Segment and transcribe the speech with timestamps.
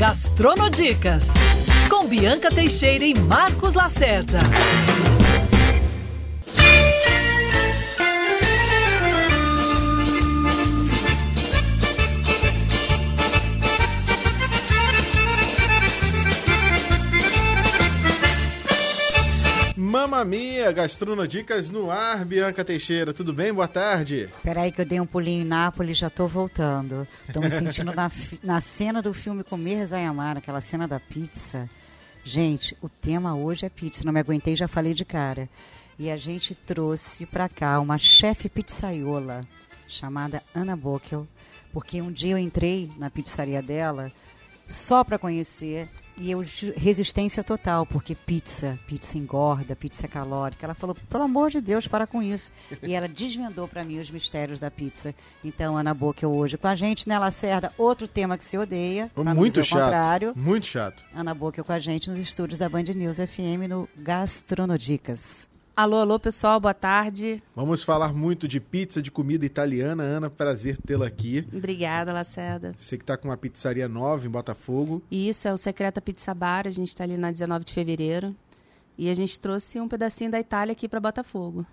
[0.00, 1.34] Gastronodicas,
[1.90, 4.40] com Bianca Teixeira e Marcos Lacerda.
[20.20, 23.14] Mamma Mia, Gastronodicas no ar, Bianca Teixeira.
[23.14, 23.54] Tudo bem?
[23.54, 24.28] Boa tarde.
[24.42, 27.08] Peraí que eu dei um pulinho em Nápoles já tô voltando.
[27.32, 28.12] Tô me sentindo na,
[28.42, 31.66] na cena do filme Comer, Rezar aquela cena da pizza.
[32.22, 35.48] Gente, o tema hoje é pizza, não me aguentei, já falei de cara.
[35.98, 39.46] E a gente trouxe pra cá uma chefe pizzaiola
[39.88, 41.26] chamada Ana Bockel,
[41.72, 44.12] porque um dia eu entrei na pizzaria dela
[44.66, 45.88] só para conhecer
[46.20, 46.44] e eu
[46.76, 50.66] resistência total, porque pizza, pizza engorda, pizza é calórica.
[50.66, 52.52] Ela falou, pelo amor de Deus, para com isso.
[52.82, 55.14] E ela desvendou para mim os mistérios da pizza.
[55.44, 57.72] Então, Ana Boca hoje com a gente, né, Lacerda?
[57.78, 59.10] Outro tema que se odeia.
[59.16, 59.80] Muito chato.
[59.82, 60.32] Contrário.
[60.36, 61.04] Muito chato.
[61.14, 65.49] Ana Boca com a gente nos estúdios da Band News FM no Gastronodicas.
[65.76, 67.42] Alô, alô, pessoal, boa tarde.
[67.56, 70.02] Vamos falar muito de pizza, de comida italiana.
[70.02, 71.46] Ana, prazer tê-la aqui.
[71.52, 72.74] Obrigada, Lacerda.
[72.76, 75.02] Você que está com uma pizzaria nova em Botafogo.
[75.10, 76.66] Isso, é o Secreta Pizza Bar.
[76.66, 78.36] A gente está ali na 19 de fevereiro.
[78.98, 81.64] E a gente trouxe um pedacinho da Itália aqui para Botafogo.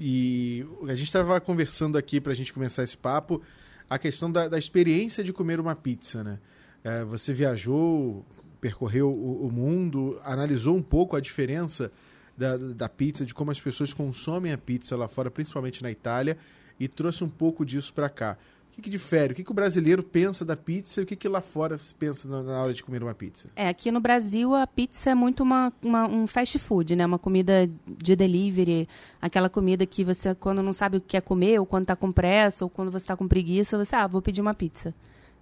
[0.00, 3.40] E a gente estava conversando aqui para a gente começar esse papo
[3.88, 6.38] a questão da, da experiência de comer uma pizza, né?
[6.84, 8.24] É, você viajou,
[8.60, 11.90] percorreu o, o mundo, analisou um pouco a diferença
[12.38, 16.38] da, da pizza, de como as pessoas consomem a pizza lá fora, principalmente na Itália,
[16.78, 18.38] e trouxe um pouco disso para cá.
[18.70, 19.32] O que, que difere?
[19.32, 21.92] O que, que o brasileiro pensa da pizza e o que, que lá fora se
[21.92, 23.50] pensa na, hora de comer uma pizza?
[23.56, 27.04] É, aqui no Brasil a pizza é muito uma, uma, um fast food, né?
[27.04, 28.88] Uma comida de delivery,
[29.20, 32.12] aquela comida que você, quando não sabe o que quer comer, ou quando está com
[32.12, 34.94] pressa, ou quando você está com preguiça, você, ah, vou pedir uma pizza.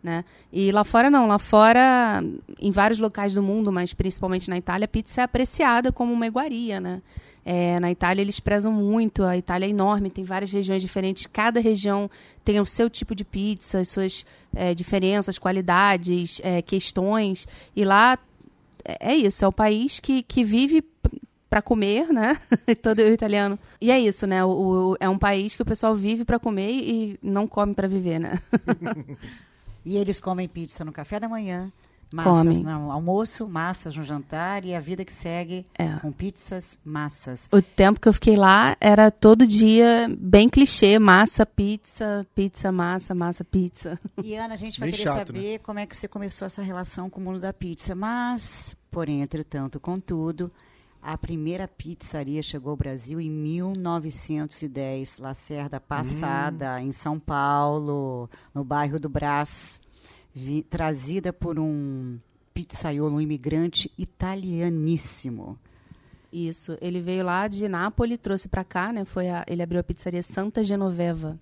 [0.02, 0.24] Né?
[0.52, 2.22] E lá fora não, lá fora,
[2.60, 6.26] em vários locais do mundo, mas principalmente na Itália, a pizza é apreciada como uma
[6.26, 7.02] iguaria, né?
[7.44, 11.60] É, na Itália eles prezam muito, a Itália é enorme, tem várias regiões diferentes, cada
[11.60, 12.10] região
[12.44, 18.18] tem o seu tipo de pizza, as suas é, diferenças, qualidades, é, questões, e lá
[18.84, 20.84] é, é isso, é o país que, que vive
[21.48, 22.36] para comer, né?
[22.82, 23.58] Todo italiano.
[23.80, 24.44] E é isso, né?
[24.44, 27.88] O, o, é um país que o pessoal vive para comer e não come para
[27.88, 28.40] viver, né?
[29.86, 31.72] E eles comem pizza no café da manhã,
[32.12, 35.88] massas no almoço, massas no jantar e a vida que segue é.
[36.00, 37.48] com pizzas, massas.
[37.52, 43.14] O tempo que eu fiquei lá era todo dia bem clichê, massa, pizza, pizza, massa,
[43.14, 43.96] massa, pizza.
[44.24, 45.58] E Ana, a gente vai bem querer chato, saber né?
[45.58, 49.78] como é que você começou essa relação com o mundo da pizza, mas, porém, entretanto,
[49.78, 50.50] contudo,
[51.02, 56.88] a primeira pizzaria chegou ao Brasil em 1910, Lacerda Passada, hum.
[56.88, 59.80] em São Paulo, no bairro do Brás,
[60.34, 62.18] vi, trazida por um
[62.52, 65.58] pizzaiolo, um imigrante italianíssimo.
[66.32, 69.04] Isso, ele veio lá de Nápoles, trouxe para cá, né?
[69.04, 71.38] Foi a, ele abriu a pizzaria Santa Genoveva,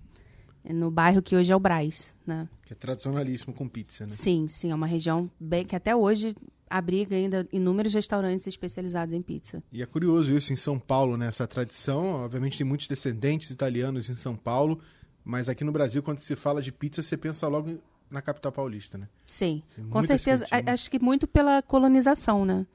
[0.63, 2.47] no bairro que hoje é o Brás, né?
[2.65, 4.09] Que é tradicionalíssimo com pizza, né?
[4.09, 6.35] Sim, sim, é uma região bem que até hoje
[6.77, 9.63] abriga ainda inúmeros restaurantes especializados em pizza.
[9.71, 11.27] E é curioso isso em São Paulo, né?
[11.27, 14.79] Essa tradição, obviamente tem muitos descendentes italianos em São Paulo,
[15.23, 18.97] mas aqui no Brasil, quando se fala de pizza, você pensa logo na capital paulista,
[18.97, 19.07] né?
[19.25, 20.45] Sim, com certeza.
[20.67, 22.65] Acho que muito pela colonização, né?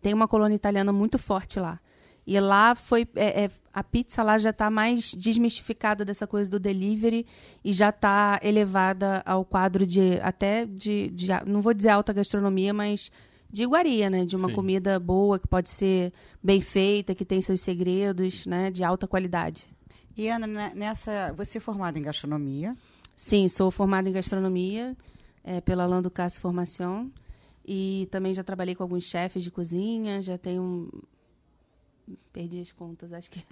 [0.00, 1.78] Tem uma colônia italiana muito forte lá.
[2.28, 3.08] E lá foi.
[3.16, 7.26] É, é, a pizza lá já está mais desmistificada dessa coisa do delivery
[7.64, 12.74] e já está elevada ao quadro de até de, de, Não vou dizer alta gastronomia,
[12.74, 13.10] mas
[13.50, 14.26] de iguaria, né?
[14.26, 14.54] De uma Sim.
[14.54, 16.12] comida boa, que pode ser
[16.42, 18.70] bem feita, que tem seus segredos, né?
[18.70, 19.66] De alta qualidade.
[20.14, 21.32] E Ana, né, nessa.
[21.34, 22.76] Você é formada em gastronomia?
[23.16, 24.94] Sim, sou formada em gastronomia
[25.42, 27.10] é, pela Lando Cássio Formação.
[27.66, 30.90] E também já trabalhei com alguns chefes de cozinha, já tenho
[32.32, 33.44] Perdi as contas, acho que.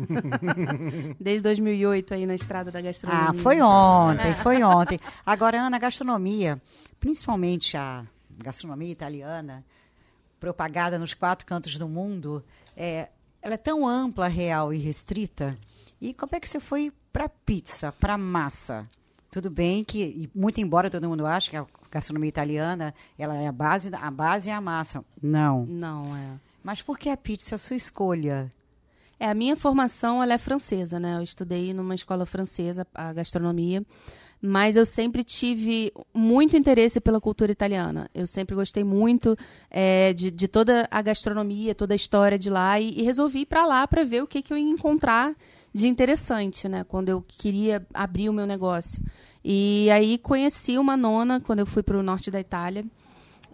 [1.21, 3.31] Desde 2008 aí na estrada da gastronomia.
[3.31, 4.99] Ah, foi ontem, foi ontem.
[5.25, 6.61] Agora, Ana, a gastronomia,
[6.99, 8.07] principalmente a
[8.39, 9.65] gastronomia italiana,
[10.39, 12.45] propagada nos quatro cantos do mundo,
[12.77, 13.09] é,
[13.42, 15.57] ela é tão ampla, real e restrita.
[16.01, 18.89] E como é que você foi para pizza, para massa?
[19.30, 23.53] Tudo bem que, muito embora todo mundo ache que a gastronomia italiana ela é a
[23.53, 25.04] base, a base é a massa.
[25.22, 25.66] Não.
[25.66, 26.46] Não, é.
[26.66, 28.53] Mas por que a pizza a sua escolha?
[29.21, 31.16] É, a minha formação ela é francesa, né?
[31.16, 33.86] Eu estudei numa escola francesa, a gastronomia,
[34.42, 38.10] mas eu sempre tive muito interesse pela cultura italiana.
[38.13, 39.36] Eu sempre gostei muito
[39.71, 43.47] é, de, de, toda a gastronomia, toda a história de lá e, e resolvi ir
[43.47, 45.36] para lá para ver o que, que eu ia encontrar
[45.72, 46.83] de interessante, né?
[46.83, 49.01] Quando eu queria abrir o meu negócio.
[49.45, 52.84] E aí conheci uma nona quando eu fui para o norte da Itália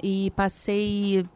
[0.02, 1.26] e passei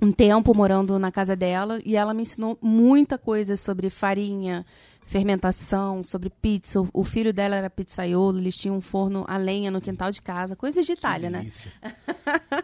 [0.00, 4.64] um tempo morando na casa dela e ela me ensinou muita coisa sobre farinha,
[5.04, 6.80] fermentação, sobre pizza.
[6.92, 10.56] O, filho dela era pizzaiolo, eles tinham um forno a lenha no quintal de casa,
[10.56, 11.46] coisas de Itália, né?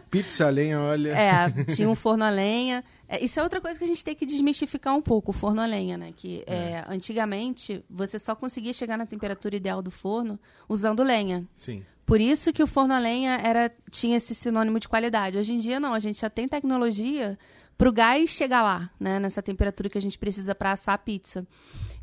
[0.09, 1.09] Pizza a lenha, olha.
[1.09, 2.83] É, tinha um forno a lenha.
[3.07, 5.61] É, isso é outra coisa que a gente tem que desmistificar um pouco, o forno
[5.61, 6.13] a lenha, né?
[6.15, 11.45] Que é, antigamente você só conseguia chegar na temperatura ideal do forno usando lenha.
[11.53, 11.83] Sim.
[12.05, 15.37] Por isso que o forno a lenha era, tinha esse sinônimo de qualidade.
[15.37, 15.93] Hoje em dia, não.
[15.93, 17.37] A gente já tem tecnologia
[17.77, 19.19] para o gás chegar lá, né?
[19.19, 21.47] Nessa temperatura que a gente precisa para assar a pizza.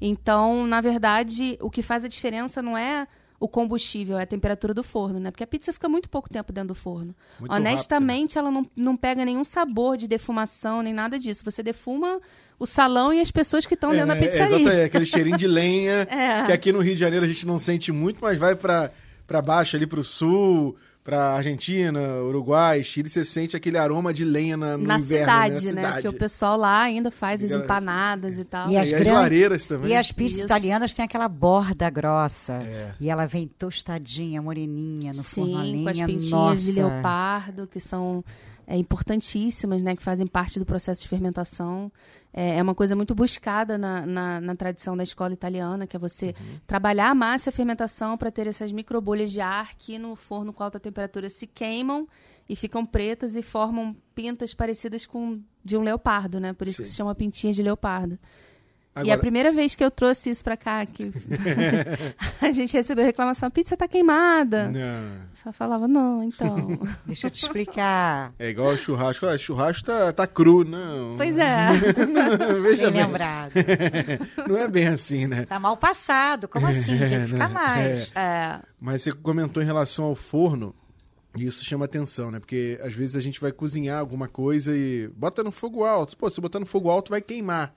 [0.00, 3.06] Então, na verdade, o que faz a diferença não é
[3.40, 5.30] o combustível, é a temperatura do forno, né?
[5.30, 7.14] Porque a pizza fica muito pouco tempo dentro do forno.
[7.38, 11.44] Muito Honestamente, ela não, não pega nenhum sabor de defumação, nem nada disso.
[11.44, 12.20] Você defuma
[12.58, 14.56] o salão e as pessoas que estão dentro da é, pizzaria.
[14.56, 16.46] exatamente, aquele cheirinho de lenha, É.
[16.46, 18.90] que aqui no Rio de Janeiro a gente não sente muito, mas vai pra,
[19.28, 24.56] pra baixo ali pro sul, pra Argentina, Uruguai, Chile, você sente aquele aroma de lenha
[24.56, 25.72] na, no na inverno, cidade, né?
[25.72, 25.80] né?
[25.82, 26.02] Na cidade.
[26.02, 28.68] Que o pessoal lá ainda faz as empanadas e tal.
[28.68, 29.90] E E as as, grandes- lareiras também.
[29.90, 30.46] E as pizzas Isso.
[30.46, 32.54] italianas têm aquela borda grossa.
[32.62, 32.94] É.
[33.00, 35.84] E ela vem tostadinha, moreninha, no forno a Sim, lenha.
[35.84, 36.62] com as pintinhas Nossa.
[36.62, 38.24] de leopardo, que são
[38.70, 39.96] é, importantíssimas, né?
[39.96, 41.90] Que fazem parte do processo de fermentação.
[42.30, 45.98] É, é uma coisa muito buscada na, na, na tradição da escola italiana, que é
[45.98, 46.34] você
[46.66, 50.52] trabalhar a massa e a fermentação para ter essas microbolhas de ar que no forno
[50.52, 52.06] com alta temperatura se queimam
[52.46, 56.52] e ficam pretas e formam pintas parecidas com de um leopardo, né?
[56.52, 56.90] Por isso que Sim.
[56.90, 58.18] se chama pintinha de leopardo.
[58.98, 61.12] E a Agora, primeira vez que eu trouxe isso pra cá, que
[62.40, 64.68] a gente recebeu reclamação, a pizza tá queimada.
[64.68, 66.78] não, Só falava, não, então.
[67.06, 68.32] Deixa eu te explicar.
[68.38, 69.26] é igual o churrasco.
[69.26, 71.14] Ah, churrasco tá, tá cru, não.
[71.16, 71.68] pois é.
[72.62, 73.52] Veja Bem bem, lembrado.
[74.48, 75.44] não é bem assim, né?
[75.46, 76.48] Tá mal passado.
[76.48, 76.96] Como assim?
[76.98, 78.10] Tem que ficar mais.
[78.14, 80.74] É, Mas você comentou em relação ao forno,
[81.36, 82.38] e isso chama atenção, né?
[82.40, 86.16] Porque às vezes a gente vai cozinhar alguma coisa e bota no fogo alto.
[86.16, 87.72] Pô, se botar no fogo alto vai queimar.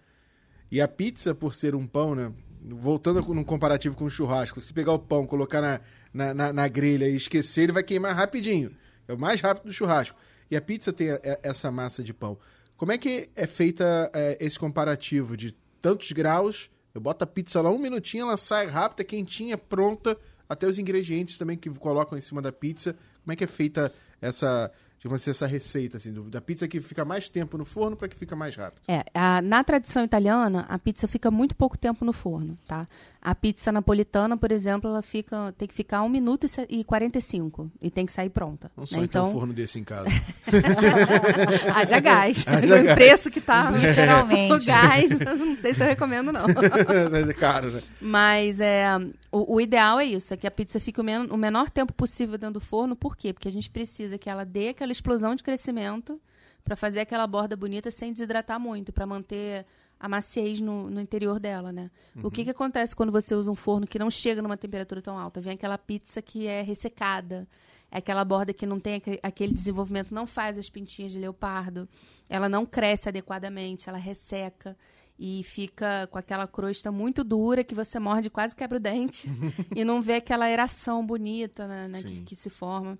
[0.72, 2.32] E a pizza, por ser um pão, né?
[2.64, 5.82] Voltando num comparativo com o churrasco, se pegar o pão, colocar na,
[6.14, 8.72] na, na- na grelha e esquecer, ele vai queimar rapidinho.
[9.08, 10.16] É o mais rápido do churrasco.
[10.50, 12.38] E a pizza tem a- a- essa massa de pão.
[12.78, 16.70] Como é que é feita é, esse comparativo de tantos graus?
[16.94, 20.16] Eu boto a pizza lá um minutinho, ela sai rápida, quentinha, pronta.
[20.48, 22.94] Até os ingredientes também que colocam em cima da pizza.
[23.24, 23.92] Como é que é feita
[24.22, 24.72] essa,
[25.02, 28.08] digamos assim, essa receita assim, do- da pizza que fica mais tempo no forno para
[28.08, 28.82] que fica mais rápido?
[28.88, 32.88] é, a- na tradição italiana, a pizza fica muito pouco tempo no forno, tá?
[33.24, 36.84] A pizza napolitana, por exemplo, ela fica, tem que ficar 1 minuto e se- e
[36.84, 38.72] 45 e tem que sair pronta.
[38.76, 38.88] Não né?
[38.88, 39.26] só então...
[39.26, 40.10] um Então, forno desse em casa.
[41.76, 42.46] haja gás.
[42.48, 42.94] Haja o gás.
[42.96, 44.54] preço que tá Literalmente.
[44.54, 46.46] o gás, não sei se eu recomendo, não.
[47.30, 47.82] é caro, né?
[48.02, 48.88] Mas é,
[49.32, 51.94] o, o ideal é isso, é que a pizza fique o, men o menor tempo
[51.94, 52.96] possível dentro do forno.
[52.96, 53.34] Por quê?
[53.34, 56.20] Porque a gente precisa que ela dê aquela explosão de crescimento
[56.64, 59.66] para fazer aquela borda bonita sem desidratar muito, para manter
[60.02, 61.92] a maciez no, no interior dela, né?
[62.24, 65.18] O que, que acontece quando você usa um forno que não chega numa temperatura tão
[65.18, 65.40] alta?
[65.40, 67.48] Vem aquela pizza que é ressecada,
[67.92, 71.88] é aquela borda que não tem aque- aquele desenvolvimento, não faz as pintinhas de leopardo,
[72.28, 74.76] ela não cresce adequadamente, ela resseca
[75.20, 79.28] e fica com aquela crosta muito dura que você morde e quase quebra o dente
[79.76, 82.98] e não vê aquela eração bonita né, né, que, que se forma.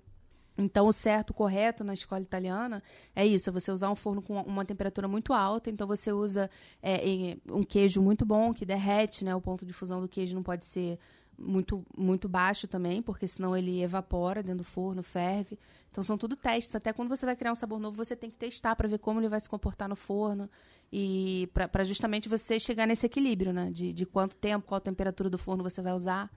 [0.62, 2.82] Então, o certo, o correto na escola italiana
[3.14, 5.70] é isso: é você usar um forno com uma temperatura muito alta.
[5.70, 6.50] Então, você usa
[6.82, 9.34] é, um queijo muito bom, que derrete, né?
[9.34, 10.98] O ponto de fusão do queijo não pode ser
[11.38, 15.58] muito, muito baixo também, porque senão ele evapora dentro do forno, ferve.
[15.90, 16.74] Então, são tudo testes.
[16.74, 19.20] Até quando você vai criar um sabor novo, você tem que testar para ver como
[19.20, 20.48] ele vai se comportar no forno
[20.92, 23.70] e para justamente você chegar nesse equilíbrio, né?
[23.70, 26.30] De, de quanto tempo, qual temperatura do forno você vai usar.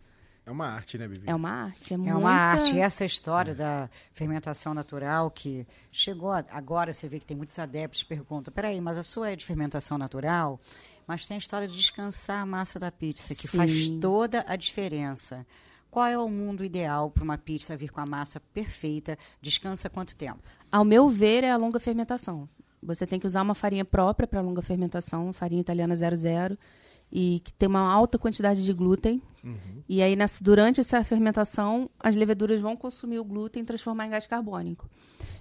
[0.46, 1.24] É uma arte, né, Bibi?
[1.28, 1.92] É uma arte.
[1.92, 2.18] É, É muita...
[2.18, 2.76] uma arte.
[2.76, 7.58] E essa história da fermentação natural que chegou a- agora, você vê que tem muitos
[7.58, 10.60] adeptos que perguntam, peraí, mas a sua é de fermentação natural?
[11.08, 14.00] Mas tem a história de descansar a massa da pizza, que faz Sim.
[14.00, 15.46] toda a diferença.
[15.90, 19.18] Qual é o mundo ideal para uma pizza vir com a massa perfeita?
[19.42, 20.42] Descansa quanto tempo?
[20.72, 22.48] Ao meu ver, é a longa fermentação.
[22.84, 26.56] Você tem que usar uma farinha própria para longa fermentação, farinha italiana 00,
[27.18, 29.22] e que tem uma alta quantidade de glúten.
[29.88, 34.10] E aí, nessa- durante essa fermentação, as leveduras vão consumir o glúten e transformar em
[34.10, 34.90] gás carbônico.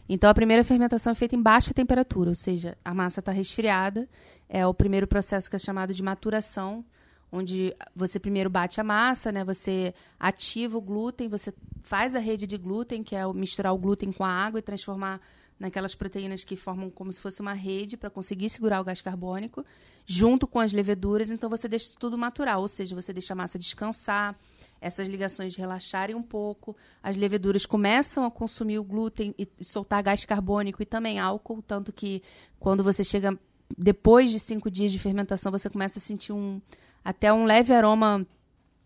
[0.09, 4.09] Então, a primeira fermentação é feita em baixa temperatura, ou seja, a massa está resfriada.
[4.49, 6.85] É o primeiro processo que é chamado de maturação,
[7.33, 9.43] onde você primeiro bate a massa, né?
[9.43, 11.53] Você ativa o glúten, você
[11.83, 15.21] faz a rede de glúten, que é misturar o glúten com a água e transformar
[15.65, 19.65] naquelas proteínas que formam como se fosse uma rede para conseguir segurar o gás carbônico,
[20.05, 21.31] junto com as leveduras.
[21.31, 24.37] Então você deixa tudo maturar, ou seja, você deixa a massa descansar.
[24.79, 30.23] essas ligações relaxarem um pouco, as leveduras começam a consumir o glúten e soltar gás
[30.27, 32.23] carbônico e também álcool, tanto que
[32.61, 33.39] quando você chega
[33.79, 36.61] depois de cinco dias de fermentação, você começa a sentir um
[37.03, 38.27] até um leve aroma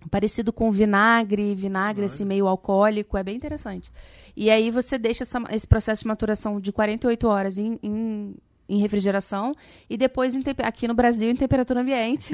[0.08, 3.92] parecido com vinagre, vinagre assim meio alcoólico, é bem interessante.
[4.36, 8.34] E aí você deixa essa, esse processo de maturação de 48 horas em, em,
[8.68, 9.52] em refrigeração
[9.88, 12.32] e depois em, aqui no Brasil em temperatura ambiente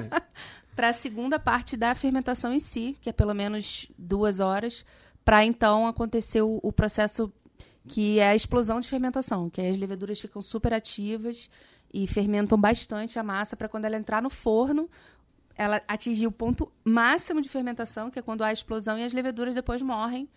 [0.74, 4.84] para a segunda parte da fermentação em si, que é pelo menos duas horas,
[5.24, 7.32] para então acontecer o, o processo
[7.86, 11.50] que é a explosão de fermentação, que aí as leveduras ficam super ativas
[11.92, 14.88] e fermentam bastante a massa para quando ela entrar no forno,
[15.56, 19.54] ela atingir o ponto máximo de fermentação, que é quando há explosão e as leveduras
[19.54, 20.28] depois morrem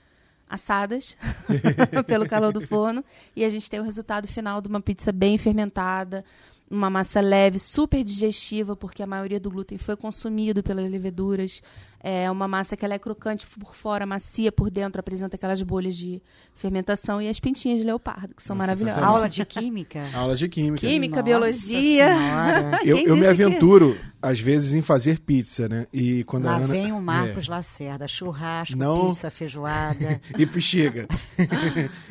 [0.50, 1.18] assadas
[2.06, 3.04] pelo calor do forno.
[3.36, 6.24] E a gente tem o resultado final de uma pizza bem fermentada,
[6.70, 11.62] uma massa leve, super digestiva, porque a maioria do glúten foi consumido pelas leveduras.
[12.08, 15.96] É uma massa que ela é crocante por fora, macia por dentro, apresenta aquelas bolhas
[15.96, 16.22] de
[16.54, 19.04] fermentação e as pintinhas de leopardo, que são Nossa, maravilhosas.
[19.04, 20.04] Aula de química.
[20.14, 20.86] Aula de química.
[20.88, 22.08] Química, Nossa biologia.
[22.16, 22.80] Senhora.
[22.86, 25.88] Eu, eu me que- aventuro, às vezes, em fazer pizza, né?
[25.92, 26.68] E quando a Lá Ana...
[26.68, 27.52] vem o Marcos É.
[27.52, 29.08] Lacerda, churrasco, Não.
[29.10, 30.22] pizza, feijoada.
[30.38, 31.08] e bexiga.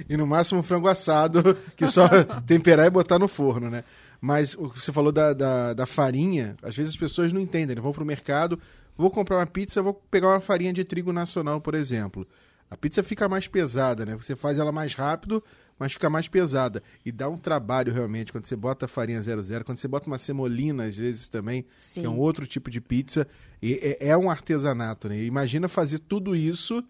[0.09, 2.09] e no máximo frango assado, que só
[2.47, 3.85] temperar e botar no forno, né?
[4.21, 7.77] Mas o que você falou da, da, da farinha, às vezes as pessoas não entendem,
[7.77, 7.83] né?
[7.83, 8.59] vão pro mercado,
[8.97, 12.27] vou comprar uma pizza, vou pegar uma farinha de trigo nacional, por exemplo.
[12.71, 14.17] A pizza fica mais pesada, né?
[14.17, 15.43] Você faz ela mais rápido,
[15.79, 16.83] mas fica mais pesada.
[17.05, 20.19] E dá um trabalho realmente quando você bota a farinha 00, quando você bota uma
[20.19, 22.01] semolina, às vezes também, Sim.
[22.01, 23.29] que é um outro tipo de pizza.
[23.63, 25.23] E é, é um artesanato, né?
[25.23, 26.83] Imagina fazer tudo isso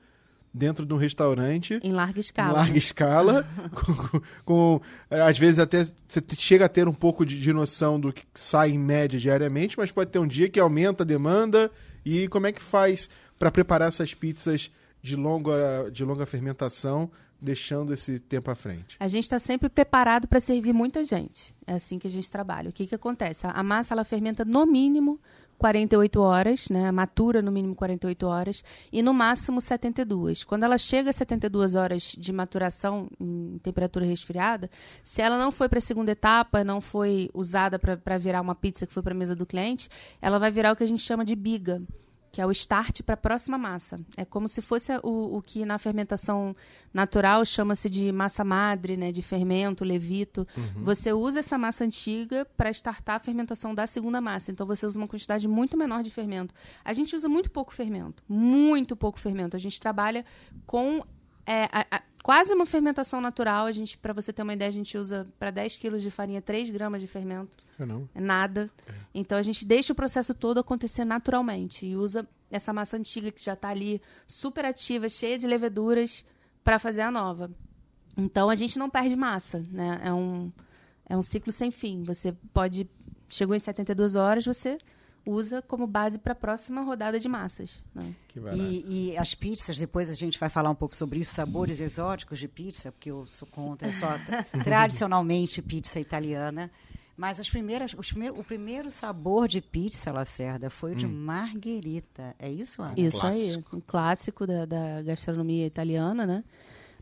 [0.57, 2.53] dentro de um restaurante Em larga em escala.
[2.53, 3.45] larga escala,
[3.75, 4.81] com, com-
[5.11, 8.23] eh, às vezes até você chega a ter um pouco de, de noção do que
[8.33, 11.71] sai em média diariamente, mas pode ter um dia que aumenta a demanda.
[12.05, 13.09] E como é que faz
[13.39, 14.71] para preparar essas pizzas
[15.03, 18.97] de longa, de longa fermentação, deixando esse tempo à frente?
[19.01, 21.55] A gente está sempre preparado para servir muita gente.
[21.67, 22.69] É assim que a gente trabalha.
[22.71, 23.47] O que, que acontece?
[23.47, 25.19] A- A massa ela fermenta no mínimo
[25.59, 26.91] 48 horas, né?
[26.91, 30.45] matura no mínimo 48 horas, e no máximo 72.
[30.45, 34.71] Quando ela chega a 72 horas de maturação em temperatura resfriada,
[35.03, 38.87] se ela não foi para a segunda etapa, não foi usada para virar uma pizza
[38.87, 39.89] que foi para a mesa do cliente,
[40.21, 41.83] ela vai virar o que a gente chama de biga
[42.35, 44.01] que é o start para a próxima massa.
[44.17, 46.57] É como se fosse o, o que na fermentação
[46.93, 50.45] natural chama-se de massa madre, né, de fermento, levito.
[50.83, 54.51] Você usa essa massa antiga para startar a fermentação da segunda massa.
[54.51, 56.53] Então você usa uma quantidade muito menor de fermento.
[56.85, 59.55] A gente usa muito pouco fermento, muito pouco fermento.
[59.55, 60.25] A gente trabalha
[60.67, 61.05] com
[61.47, 63.67] é, a- a- quase uma fermentação natural.
[63.67, 66.41] A gente, para você ter uma ideia, a gente usa para 10 quilos de farinha
[66.41, 67.57] 3 gramas de fermento.
[67.79, 68.09] Eu não.
[68.15, 68.71] É nada.
[69.15, 73.43] Então a gente deixa o processo todo acontecer naturalmente e usa essa massa antiga que
[73.43, 76.25] já está ali super ativa, cheia de leveduras
[76.63, 77.51] para fazer a nova.
[78.17, 80.01] Então a gente não perde massa, né?
[80.05, 80.53] É um
[81.07, 82.03] é um ciclo sem fim.
[82.05, 82.89] Você pode
[83.29, 84.79] chegou em 72 horas, você
[85.27, 88.15] usa como base para a próxima rodada de massas, né?
[88.57, 92.39] E, e as pizzas, depois a gente vai falar um pouco sobre isso, sabores exóticos
[92.39, 96.71] de pizza, porque eu sou contra, tra- tradicionalmente pizza italiana.
[97.17, 102.35] Mas as primeiras, os primeiro, o primeiro sabor de pizza, Lacerda, foi o de marguerita.
[102.41, 102.95] É isso, Ana?
[102.97, 106.43] Isso aí, um clássico da, da gastronomia italiana, né?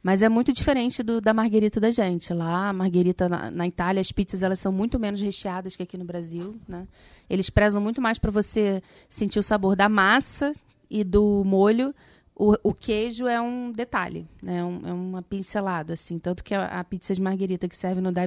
[0.03, 2.35] Mas é muito diferente do, da marguerita da gente.
[2.35, 5.97] Lá, a marguerita na, na Itália, as pizzas elas são muito menos recheadas que aqui
[5.97, 6.89] no Brasil, né?
[7.31, 10.53] Eles prezam muito mais para você sentir o sabor da massa
[10.91, 11.95] e do molho.
[12.35, 14.59] O, o queijo é um detalhe, né?
[14.59, 16.19] É um- é uma pincelada, assim.
[16.19, 18.27] Tanto que a, a pizza de marguerita que serve no Da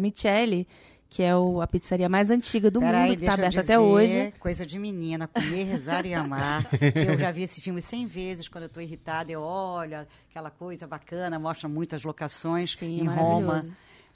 [1.09, 3.79] que é o- a pizzaria mais antiga do Peraí, mundo, que está aberta dizer, até
[3.79, 4.33] hoje.
[4.39, 6.67] Coisa de menina, comer, rezar e amar.
[6.69, 6.77] que
[7.15, 8.47] eu já vi esse filme cem vezes.
[8.49, 13.63] Quando eu estou irritada, eu olho aquela coisa bacana, mostra muitas locações Sim, em Roma.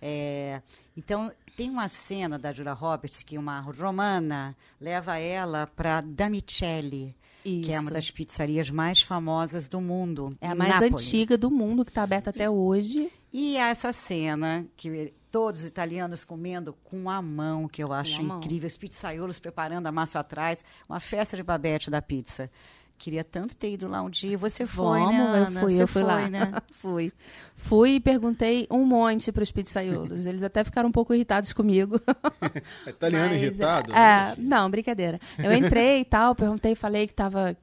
[0.02, 0.62] É,
[0.96, 7.72] então, tem uma cena da Julia Roberts que uma romana leva ela para Damicelli, que
[7.72, 7.94] é uma Isso.
[7.94, 10.30] das pizzarias mais famosas do mundo.
[10.40, 11.06] É a mais Nápoles.
[11.08, 13.12] antiga do mundo, que está aberta até hoje.
[13.32, 18.22] E há essa cena que todos os italianos comendo com a mão, que eu acho
[18.22, 18.38] a mão.
[18.38, 22.50] incrível, os pizzaiolos preparando a massa atrás, uma festa de babete da pizza.
[23.00, 24.38] Queria tanto ter ido lá um dia.
[24.38, 25.62] Você foi, Vamos, né, eu Ana?
[25.62, 26.30] fui, Você eu fui foi, lá.
[26.30, 26.52] né?
[26.76, 27.14] fui.
[27.56, 30.26] Fui e perguntei um monte para os pizzaiolos.
[30.26, 32.00] Eles até ficaram um pouco irritados comigo.
[32.86, 33.94] Italiano Mas, irritado?
[33.94, 35.18] É, não, brincadeira.
[35.38, 37.56] Eu entrei e tal, perguntei, falei que estava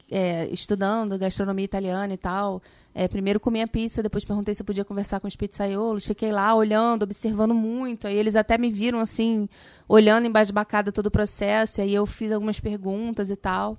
[0.51, 2.61] estudando gastronomia italiana e tal.
[2.93, 6.03] É, primeiro comi a pizza, depois perguntei se eu podia conversar com os pizzaiolos.
[6.03, 8.07] Fiquei lá olhando, observando muito.
[8.07, 9.47] Aí eles até me viram assim,
[9.87, 11.79] olhando embasbacada todo o processo.
[11.79, 13.77] E aí eu fiz algumas perguntas e tal.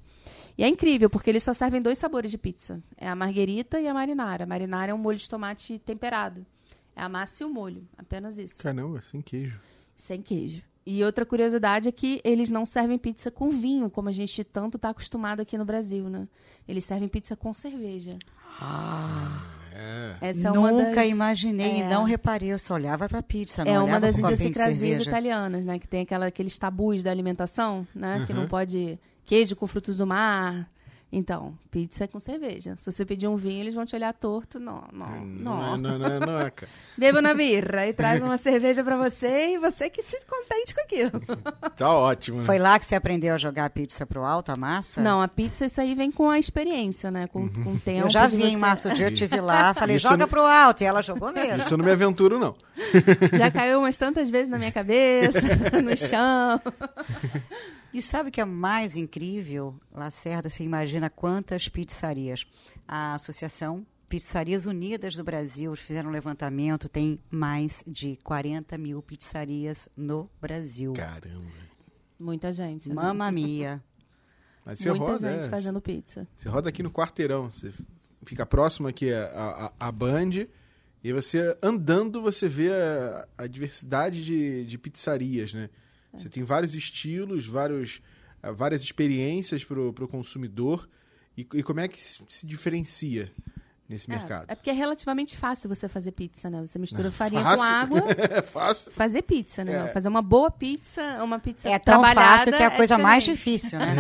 [0.59, 2.83] E é incrível, porque eles só servem dois sabores de pizza.
[2.97, 4.43] É a marguerita e a marinara.
[4.43, 6.45] A marinara é um molho de tomate temperado.
[6.97, 8.61] É a massa e o molho, apenas isso.
[8.61, 9.61] Caramba, sem queijo.
[9.95, 10.63] Sem queijo.
[10.85, 14.77] E outra curiosidade é que eles não servem pizza com vinho, como a gente tanto
[14.79, 16.27] está acostumado aqui no Brasil, né?
[16.67, 18.19] Eles servem pizza com cerveja.
[19.73, 20.17] É.
[20.21, 21.07] Essa é uma Nunca das...
[21.09, 21.89] imaginei, É.
[21.89, 25.79] não reparei, eu só olhava pra pizza, não É uma olhava das idiosincrasias italianas, né?
[25.79, 28.25] Que tem aquela, aqueles tabus da alimentação, né?
[28.27, 28.99] Que não pode
[29.29, 30.67] queijo com frutos do mar.
[31.11, 32.75] Então, pizza é com cerveja.
[32.77, 34.61] Se você pedir um vinho, eles vão te olhar torto.
[34.61, 35.95] Não, não, Não, não.
[35.95, 36.71] é, não, é, não é, cara.
[36.99, 40.83] Beba na birra e traz uma cerveja pra você e você que se contente com
[40.83, 41.13] aquilo.
[41.79, 42.39] Tá ótimo.
[42.41, 42.45] né?
[42.45, 45.01] Foi lá que você aprendeu a jogar a pizza pro alto, a massa?
[45.01, 47.27] Não, a pizza, isso aí vem com a experiência, né?
[47.29, 48.07] Com, com o tempo.
[48.07, 48.85] Eu já vi, você- Marcos?
[48.85, 50.83] O dia eu estive lá, falei, Isso joga não- pro alto.
[50.83, 51.57] E ela jogou mesmo.
[51.57, 52.55] Isso eu não me aventuro, não.
[53.39, 55.41] Já caiu umas tantas vezes na minha cabeça,
[55.83, 56.61] no chão.
[57.93, 59.75] E sabe o que é mais incrível?
[59.93, 62.47] Lacerda, você imagina quantas pizzarias.
[62.87, 69.89] A Associação Pizzarias Unidas do Brasil fizeram um levantamento, tem mais de 40 mil pizzarias
[69.95, 70.95] no Brasil.
[70.95, 71.45] Caramba.
[72.19, 72.89] Muita gente.
[72.89, 72.95] né?
[72.95, 73.83] Mamma mia.
[74.65, 76.27] Mas você Muita roda, gente é, fazendo pizza.
[76.37, 77.51] Você roda aqui no quarteirão.
[77.51, 77.73] Você
[78.25, 80.47] fica próximo aqui a, a, a Band.
[81.05, 85.71] E você andando, você vê a, a diversidade de, de pizzarias, né?
[86.13, 88.01] Você tem vários estilos, vários,
[88.43, 90.89] ah, várias experiências para o consumidor.
[91.37, 93.33] E, e como é que se diferencia
[93.89, 94.45] nesse É, mercado?
[94.49, 96.61] É, porque é relativamente fácil você fazer pizza, né?
[96.67, 97.59] Você mistura farinha Fácil?
[97.59, 98.93] com água, É fácil.
[98.93, 99.89] fazer pizza, né?
[99.89, 99.93] É.
[99.93, 103.79] Fazer uma boa pizza, uma pizza É tão fácil que é a coisa mais difícil,
[103.79, 103.95] né?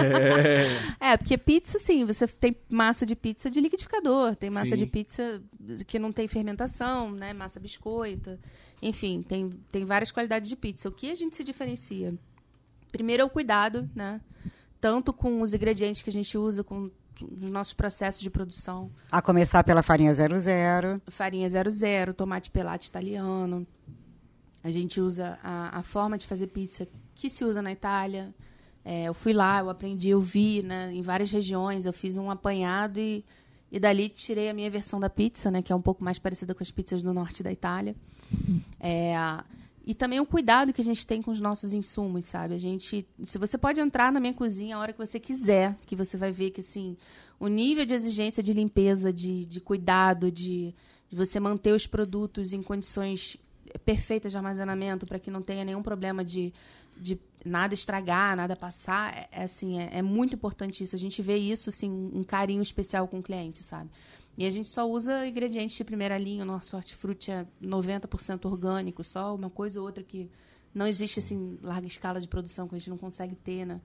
[1.01, 1.13] É.
[1.13, 4.77] É, porque pizza, sim, você tem massa de pizza de liquidificador, tem massa Sim.
[4.77, 5.43] de pizza
[5.87, 7.33] que não tem fermentação, né?
[7.33, 8.39] Massa biscoito.
[8.83, 10.89] Enfim, tem, tem várias qualidades de pizza.
[10.89, 12.15] O que a gente se diferencia?
[12.93, 14.21] Primeiro é o cuidado, né?
[14.81, 16.91] Tanto com os ingredientes que a gente usa, com
[17.23, 18.91] os nossos processos de produção.
[19.11, 21.01] A começar pela farinha 00.
[21.09, 23.67] Farinha 00, tomate pelate italiano.
[24.63, 28.35] A gente usa a, a forma de fazer pizza que se usa na Itália.
[28.85, 32.31] É, eu fui lá, eu aprendi, eu vi, né, em várias regiões, eu fiz um
[32.31, 33.25] apanhado e,
[33.71, 36.55] e dali tirei a minha versão da pizza, né, que é um pouco mais parecida
[36.55, 37.95] com as pizzas do norte da Itália.
[38.81, 39.15] É,
[39.89, 42.53] e também o cuidado que a gente tem com os nossos insumos, sabe?
[42.53, 45.97] A gente, se você pode entrar na minha cozinha a hora que você quiser, que
[45.97, 46.95] você vai ver que assim,
[47.41, 50.75] o nível de exigência de limpeza, de, de cuidado, de,
[51.09, 53.39] de você manter os produtos em condições
[53.87, 56.53] perfeitas de armazenamento para que não tenha nenhum problema de,
[56.95, 60.97] de nada estragar, nada passar, é, é assim, é, é muito importante isso.
[60.97, 63.89] A gente vê isso, assim, um carinho especial com o cliente, sabe?
[64.39, 69.03] E a gente só usa ingredientes de primeira linha, o nosso hortifruti é 90% orgânico,
[69.03, 70.31] só uma coisa ou outra que
[70.73, 73.81] não existe, assim, larga escala de produção que a gente não consegue ter, né?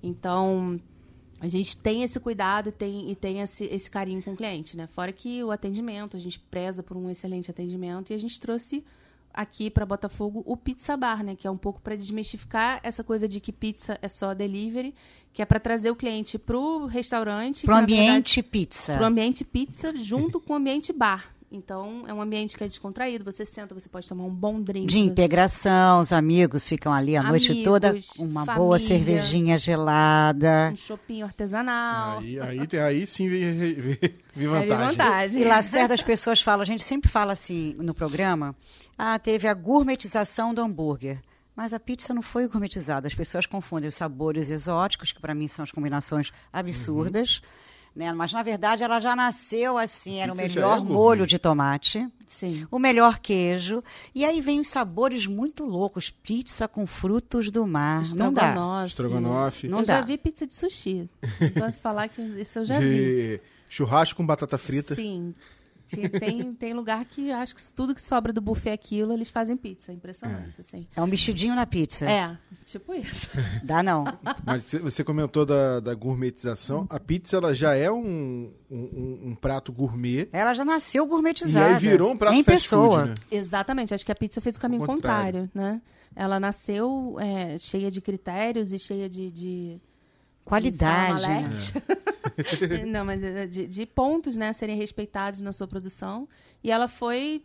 [0.00, 0.80] Então,
[1.40, 4.76] a gente tem esse cuidado e tem, e tem esse, esse carinho com o cliente,
[4.76, 4.86] né?
[4.86, 8.84] Fora que o atendimento, a gente preza por um excelente atendimento e a gente trouxe
[9.34, 11.34] aqui para Botafogo o Pizza Bar, né?
[11.34, 14.94] Que é um pouco para desmistificar essa coisa de que pizza é só delivery,
[15.32, 17.66] que é para trazer o cliente pro restaurante.
[17.66, 18.96] Pro na verdade, ambiente pizza.
[18.96, 21.33] pro ambiente pizza junto com o ambiente bar.
[21.50, 23.24] Então, é um ambiente que é descontraído.
[23.24, 24.86] Você senta, você pode tomar um bom drink.
[24.86, 28.78] De integração, os amigos ficam ali a noite Amigos, toda, uma boa família.
[28.78, 30.70] cervejinha gelada.
[30.72, 32.18] Um shopping artesanal.
[32.18, 34.76] Aí, aí, aí sim vi, vi, vi Aí vem vantagem.
[34.88, 35.42] vantagem.
[35.42, 38.54] E lá certas pessoas falam, a gente sempre fala assim no programa,
[38.98, 41.20] ah, teve a gourmetização do hambúrguer.
[41.56, 43.06] Mas a pizza não foi gourmetizada.
[43.06, 47.40] As pessoas confundem os sabores exóticos, que para mim são as combinações absurdas.
[47.94, 48.12] Né?
[48.12, 50.18] Mas, na verdade, ela já nasceu assim.
[50.20, 52.66] Era o Pizza já melhor é molho de tomate, Sim.
[52.68, 53.84] o melhor queijo.
[54.12, 56.10] E aí vem os sabores muito loucos.
[56.10, 58.02] Pizza com frutos do mar.
[58.16, 58.48] Não dá.
[58.48, 58.86] Estrogonofe.
[58.88, 59.68] Estrogonofe.
[59.68, 60.06] Não eu já dá.
[60.06, 61.08] vi pizza de sushi.
[61.56, 62.86] Posso falar que isso eu já vi.
[62.86, 64.94] de churrasco com batata frita.
[64.96, 65.32] Sim.
[65.86, 69.56] Tem, tem lugar que acho que tudo que sobra do buffet é aquilo, eles fazem
[69.56, 69.92] pizza.
[69.92, 70.86] É impressionante, assim.
[70.96, 72.08] É um mexidinho na pizza.
[72.10, 73.30] É, tipo isso.
[73.62, 74.04] Dá não.
[74.44, 76.86] Mas você- comentou da, da gourmetização.
[76.90, 80.28] A pizza ela já é um, um, um- prato gourmet.
[80.32, 81.74] Ela já nasceu E gourmetizada.
[81.74, 82.98] aí virou um prato em fast pessoa.
[83.00, 83.14] food, né?
[83.30, 85.42] Exatamente, acho que a pizza fez o caminho contrário.
[85.42, 85.82] contrário, né?
[86.16, 89.30] Ela nasceu é, cheia de critérios e cheia de.
[89.30, 89.80] de
[90.44, 91.22] Qualidade.
[91.22, 91.42] de né?
[91.58, 92.84] salamalete.
[92.86, 96.28] Não, mas é de, de pontos, né, a serem respeitados na sua produção.
[96.62, 97.44] E ela foi.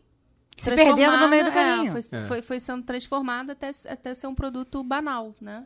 [0.57, 1.97] Se perdendo no meio do transformada- caminho.
[1.97, 2.25] É, foi, É.
[2.27, 5.65] foi, foi sendo transformada até, até ser um produto banal, né?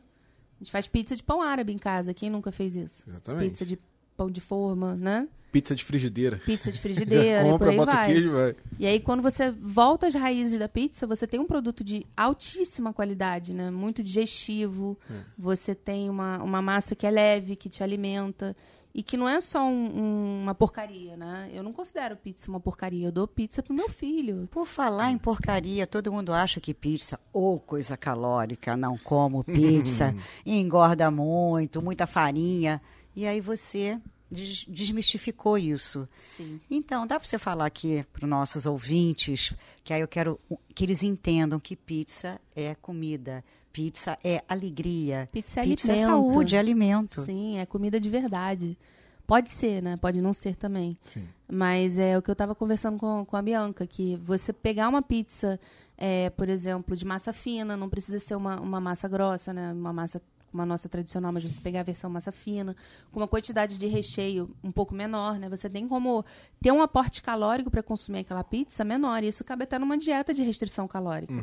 [0.55, 2.13] A gente faz pizza de pão árabe em casa.
[2.13, 3.03] Quem nunca fez isso?
[3.09, 3.49] Exatamente.
[3.49, 3.79] Pizza de
[4.15, 5.27] pão de forma, né?
[5.53, 6.37] Pizza de frigideira.
[6.45, 8.07] Pizza de frigideira, e por Compra, aí bota vai.
[8.13, 8.55] queijo, vai.
[8.79, 12.91] E aí, quando você volta às raízes da pizza, você tem um produto de altíssima
[12.91, 13.69] qualidade, né?
[13.69, 14.97] Muito digestivo.
[15.37, 18.55] Você tem uma, uma massa que é leve, que te alimenta.
[18.95, 21.49] E que não é só um- um- uma porcaria, né?
[21.51, 23.07] Eu não considero pizza uma porcaria.
[23.07, 24.47] Eu dou pizza pro meu filho.
[24.51, 29.43] Por falar em porcaria, todo mundo acha que pizza, ou coisa calórica, não como
[30.05, 30.13] pizza,
[30.45, 32.79] engorda muito, muita farinha.
[33.15, 36.07] E aí você des- desmistificou isso.
[36.19, 36.59] Sim.
[36.69, 40.39] Então, dá para você falar aqui para os nossos ouvintes, que aí eu quero
[40.73, 46.07] que eles entendam que pizza é comida, pizza é alegria, Pizza é pizza é alimento.
[46.09, 47.21] saúde, é alimento.
[47.21, 48.77] Sim, é comida de verdade.
[49.25, 49.95] Pode ser, né?
[49.97, 50.97] Pode não ser também.
[51.03, 51.27] Sim.
[51.49, 55.01] Mas é o que eu estava conversando com, com a Bianca, que você pegar uma
[55.01, 55.59] pizza,
[55.97, 59.71] é, por exemplo, de massa fina, não precisa ser uma, uma massa grossa, né?
[59.71, 60.21] Uma massa
[60.53, 62.75] como a nossa tradicional, mas você pegar a versão massa fina,
[63.11, 65.49] com uma quantidade de recheio um pouco menor, né?
[65.49, 66.23] Você tem como
[66.61, 69.23] ter um aporte calórico para consumir aquela pizza menor.
[69.23, 71.33] E isso cabe até numa dieta de restrição calórica.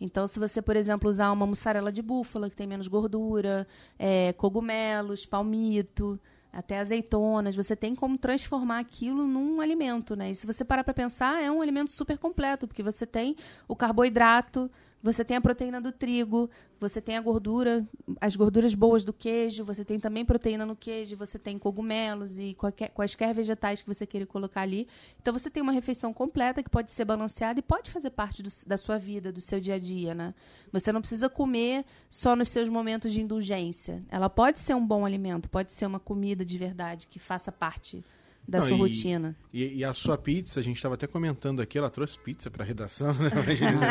[0.00, 3.66] Então, se você, por exemplo, usar uma mussarela de búfala, que tem menos gordura,
[3.98, 6.18] é, cogumelos, palmito,
[6.52, 10.30] até azeitonas, você tem como transformar aquilo num alimento, né?
[10.30, 13.36] E se você parar para pensar, é um alimento super completo, porque você tem
[13.68, 14.68] o carboidrato,
[15.02, 17.86] você tem a proteína do trigo, você tem a gordura,
[18.20, 22.54] as gorduras boas do queijo, você tem também proteína no queijo, você tem cogumelos e
[22.54, 24.86] qualquer, quaisquer vegetais que você queira colocar ali.
[25.20, 28.50] Então você tem uma refeição completa que pode ser balanceada e pode fazer parte do-
[28.66, 30.34] da sua vida, do seu dia a dia, né?
[30.72, 34.02] Você não precisa comer só nos seus momentos de indulgência.
[34.10, 38.04] Ela pode ser um bom alimento, pode ser uma comida de verdade que faça parte
[38.48, 39.36] da Não, sua e- rotina.
[39.52, 42.64] E, e a sua pizza, a gente estava até comentando aqui, ela trouxe pizza para
[42.64, 43.30] redação, né?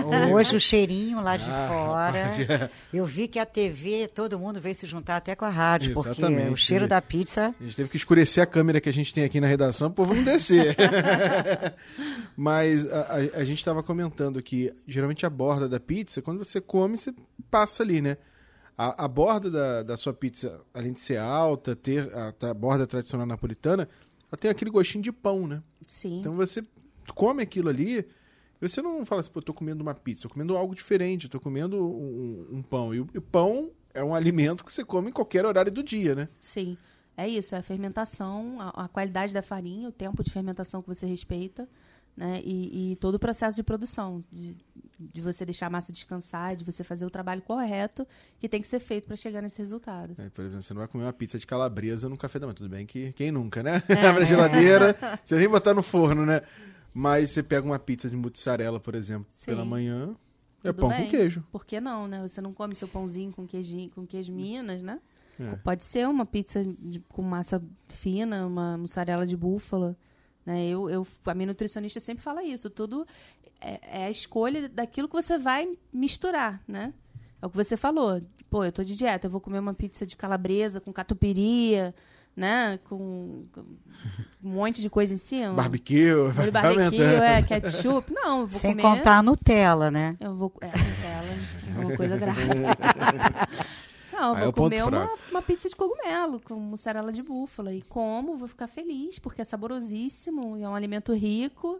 [0.10, 2.24] Não- Hoje o cheirinho lá de Ah, fora.
[2.26, 2.70] rapaz, é.
[2.94, 6.10] Eu vi que a TV, todo mundo veio se juntar até com a rádio, porque
[6.10, 6.54] Exatamente.
[6.54, 7.56] o cheiro da pizza.
[7.60, 9.92] A gente teve que escurecer a câmera que a gente tem aqui na redação, o
[9.92, 10.76] povo não descer.
[12.36, 16.60] Mas a, a- a gente estava comentando que geralmente a borda da pizza, quando você
[16.62, 17.14] come, você
[17.50, 18.18] passa ali, né?
[18.78, 22.88] A, a borda da, da sua pizza, além de ser alta, ter a, tra- borda
[22.88, 23.90] tradicional napolitana,
[24.32, 25.62] ela tem aquele gostinho de pão, né?
[25.88, 26.20] Sim.
[26.20, 26.62] Então você
[27.16, 28.06] come aquilo ali,
[28.62, 31.26] você não fala assim, pô, eu tô comendo uma pizza, eu tô comendo algo diferente,
[31.26, 32.94] eu tô comendo um, um pão.
[32.94, 36.16] E o, e pão é um alimento que você come em qualquer horário do dia,
[36.16, 36.30] né?
[36.40, 36.78] Sim.
[37.18, 40.88] É isso, é a fermentação, a, a qualidade da farinha, o tempo de fermentação que
[40.88, 41.68] você respeita,
[42.16, 42.42] né?
[42.44, 44.56] E, e todo o processo de produção, de,
[45.00, 48.06] de você deixar a massa descansar, de você fazer o trabalho correto
[48.38, 50.14] que tem que ser feito para chegar nesse resultado.
[50.18, 52.56] É, por exemplo, você não vai comer uma pizza de calabresa no café da manhã.
[52.56, 53.82] Tudo bem que quem nunca, né?
[54.08, 56.42] Abre a geladeira, você nem botar no forno, né?
[56.94, 59.46] Mas você pega uma pizza de mussarela, por exemplo, Sim.
[59.46, 60.16] pela manhã,
[60.64, 61.06] é Tudo pão bem.
[61.06, 61.44] com queijo.
[61.52, 62.22] Por que não, né?
[62.28, 65.00] Você não come seu pãozinho com queijinho, com queijo Minas, né?
[65.40, 65.56] É.
[65.58, 69.96] Pode ser uma pizza de- com massa fina, uma mussarela de búfala.
[70.46, 70.66] Né?
[70.68, 72.70] Eu, eu, a minha nutricionista sempre fala isso.
[72.70, 73.06] Tudo
[73.62, 76.94] é, é a escolha daquilo que você vai misturar, né?
[77.42, 78.22] É o que você falou.
[78.50, 81.94] Pô, eu tô de dieta, eu vou comer uma pizza de calabresa com catupiry,
[82.36, 82.80] né?
[82.86, 85.54] Com, com um monte de coisa em cima.
[85.54, 88.14] Barbecue, Molho vai barbecue, é, ketchup.
[88.14, 88.84] Não, eu vou Sem comer...
[88.84, 90.18] contar a Nutella, né?
[90.20, 90.52] Eu vou.
[90.62, 92.40] É, Nutella é uma coisa grave.
[94.12, 97.24] Não, eu Aí é vou ponto comer uma, uma pizza de cogumelo com mussarela de
[97.24, 97.74] búfala.
[97.74, 101.80] E como, vou ficar feliz, porque é saborosíssimo e é um alimento rico.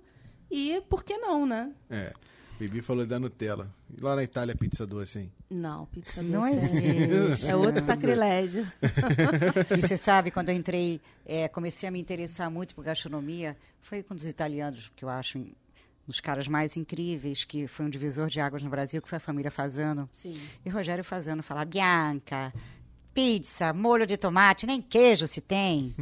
[0.50, 1.72] E por que não, né?
[1.90, 2.14] É.
[2.60, 3.74] Bibi falou da Nutella.
[3.98, 5.32] E lá na Itália, pizza doce, hein?
[5.50, 7.48] Não, pizza Não doce existe.
[7.48, 8.70] é outro sacrilégio.
[9.78, 14.04] E você sabe, quando eu entrei, é, comecei a me interessar muito por gastronomia, foi
[14.04, 15.50] com os italianos, que eu acho um
[16.06, 19.22] dos caras mais incríveis, que foi um divisor de águas no Brasil, que foi a
[19.22, 20.10] família Fazano.
[20.12, 20.36] Sim.
[20.66, 22.54] E Rogério Fazano fala, Bianca,
[23.14, 25.94] pizza, molho de tomate, nem queijo se tem.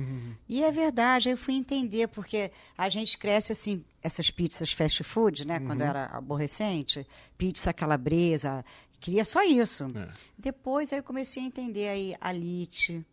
[0.48, 5.04] E é verdade, aí eu fui entender, porque a gente cresce assim, essas pizzas fast
[5.04, 5.60] food, né?
[5.60, 7.06] Quando era aborrecente,
[7.38, 8.63] pizza calabresa,
[9.00, 9.88] queria só isso.
[9.96, 10.08] É.
[10.38, 13.06] Depois aí eu comecei a entender aí a lite,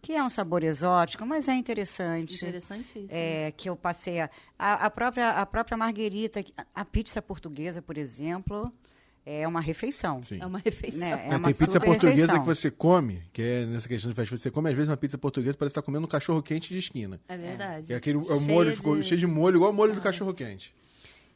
[0.00, 2.36] que é um sabor exótico, mas é interessante.
[2.36, 3.08] Interessantíssimo.
[3.10, 6.44] É, que eu passei a, a, própria a própria marguerita,
[6.74, 8.72] a pizza portuguesa, por exemplo,
[9.26, 10.22] é uma refeição.
[10.22, 10.38] Sim.
[10.40, 11.00] É uma refeição.
[11.00, 11.10] Né?
[11.10, 12.40] É, É uma tem pizza super portuguesa refeição.
[12.40, 14.96] que você come, que é nessa questão de fast food, você come às vezes uma
[14.96, 17.20] pizza portuguesa parece estar comendo um cachorro quente de esquina.
[17.28, 17.92] É verdade.
[17.92, 20.32] E aquele é o molho ficou de- cheio de molho, igual o molho do cachorro
[20.34, 20.74] quente.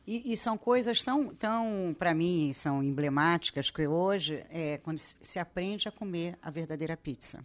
[0.07, 5.39] E, e são coisas tão, tão para mim, são emblemáticas que hoje, é, quando se
[5.39, 7.45] aprende a comer a verdadeira pizza.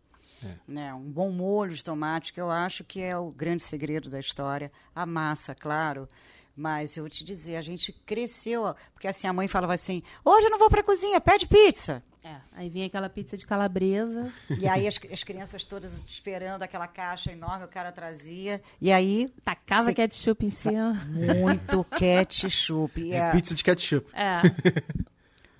[0.67, 0.93] Né?
[0.93, 4.69] Um bom molho de tomate, que eu acho que é o grande segredo da história.
[4.93, 6.05] A massa, claro.
[6.55, 10.45] Mas eu vou te dizer, a gente cresceu, porque assim a mãe falava assim: hoje
[10.45, 12.03] eu não vou para a cozinha, pede pizza.
[12.25, 14.31] É, aí vinha aquela pizza de calabresa.
[14.57, 18.61] E aí as, as crianças todas esperando aquela caixa enorme, o cara trazia.
[18.79, 19.33] E aí.
[19.43, 20.93] Tacava se- ketchup em cima.
[21.41, 23.11] Muito ketchup.
[23.11, 24.07] É a- pizza de ketchup.
[24.13, 24.41] É.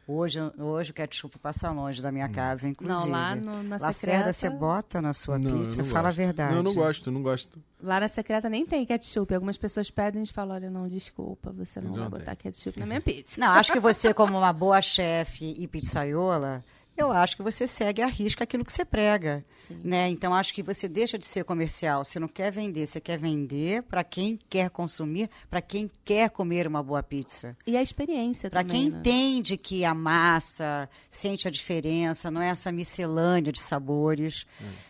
[0.07, 2.99] hoje, hoje o ketchup passa longe da minha casa, inclusive.
[3.05, 5.77] Não, lá no- na Lacerda, secreta- você bota na sua Não, pizza?
[5.81, 6.17] não Fala a gosto.
[6.17, 6.51] verdade.
[6.51, 7.59] Não, eu não gosto, eu não gosto.
[7.81, 9.33] Lá na secreta nem tem ketchup.
[9.35, 12.19] Algumas pessoas pedem e a gente fala: olha, não, desculpa, você não, Não vai tem.
[12.19, 13.39] botar ketchup na minha pizza.
[13.39, 16.63] Não, acho que você, como uma boa chefe e pizzaiola,
[16.95, 19.43] eu acho que você segue à risca aquilo que você prega.
[19.49, 19.79] Sim.
[19.83, 20.09] Né?
[20.09, 22.05] Então, acho que você deixa de ser comercial.
[22.05, 26.67] Você não quer vender, você quer vender para quem quer consumir, para quem quer comer
[26.67, 27.57] uma boa pizza.
[27.65, 28.83] E a experiência Para também.
[28.83, 28.99] quem né?
[28.99, 34.45] entende que a massa sente a diferença, não é essa miscelânea de sabores.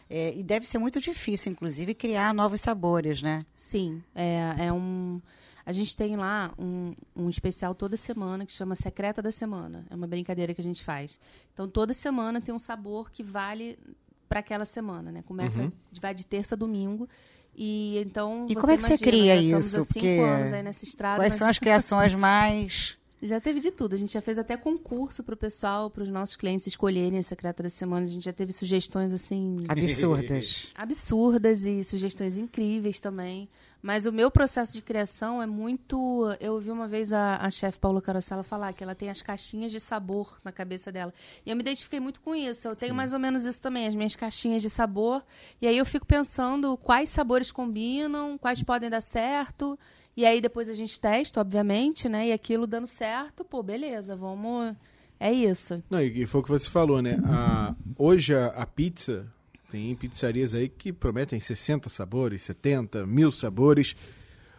[0.09, 3.39] É, e deve ser muito difícil, inclusive, criar novos sabores, né?
[3.55, 5.21] Sim, é, é um.
[5.65, 9.85] A gente tem lá um, um especial toda semana que chama Secreta da Semana.
[9.89, 11.19] É uma brincadeira que a gente faz.
[11.53, 13.79] Então, toda semana tem um sabor que vale
[14.27, 15.21] para aquela semana, né?
[15.21, 15.71] Começa,
[16.01, 17.07] vai de terça a domingo.
[17.55, 18.47] E então.
[18.49, 19.77] E como é que você imagina, cria já estamos isso?
[19.77, 21.17] Há cinco Porque anos aí nessa estrada.
[21.17, 22.97] Quais mas são as criações mais.
[23.23, 23.95] Já teve de tudo.
[23.95, 27.23] A gente já fez até concurso para o pessoal, para os nossos clientes escolherem a
[27.23, 28.05] Secreta da Semana.
[28.05, 30.73] A gente já teve sugestões assim absurdas?
[30.75, 33.47] absurdas e sugestões incríveis também.
[33.83, 35.97] Mas o meu processo de criação é muito.
[36.39, 39.73] Eu ouvi uma vez a, a chefe Paula Carosella falar que ela tem as caixinhas
[39.73, 41.13] de sabor na cabeça dela.
[41.45, 42.65] E eu me identifiquei muito com isso.
[42.65, 45.21] Eu tenho mais ou menos isso também, as minhas caixinhas de sabor.
[45.61, 49.77] E aí eu fico pensando quais sabores combinam, quais podem dar certo.
[50.15, 52.27] E aí depois a gente testa, obviamente, né?
[52.27, 54.73] E aquilo dando certo, pô, beleza, vamos.
[55.19, 55.83] É isso.
[55.89, 57.17] Não, e e foi o que você falou, né?
[57.25, 59.29] A- hoje a, a pizza,
[59.73, 63.95] tem pizzarias aí que prometem 60 sabores, 70, mil sabores,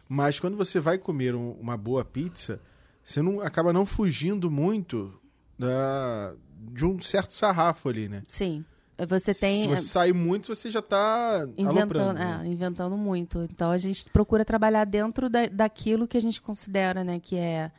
[0.09, 2.61] mas quando você vai comer um- uma boa pizza,
[3.03, 5.15] você não acaba não fugindo muito
[5.57, 6.35] da,
[6.73, 8.23] de um certo sarrafo ali, né?
[8.27, 8.65] Sim.
[9.09, 9.63] Você tem.
[9.63, 12.19] Se você sair muito, você já tá Inventando, aloprando.
[12.21, 12.47] é, né?
[12.47, 13.43] inventando muito.
[13.53, 17.71] Então a gente procura trabalhar dentro da, daquilo que a gente considera, né, que é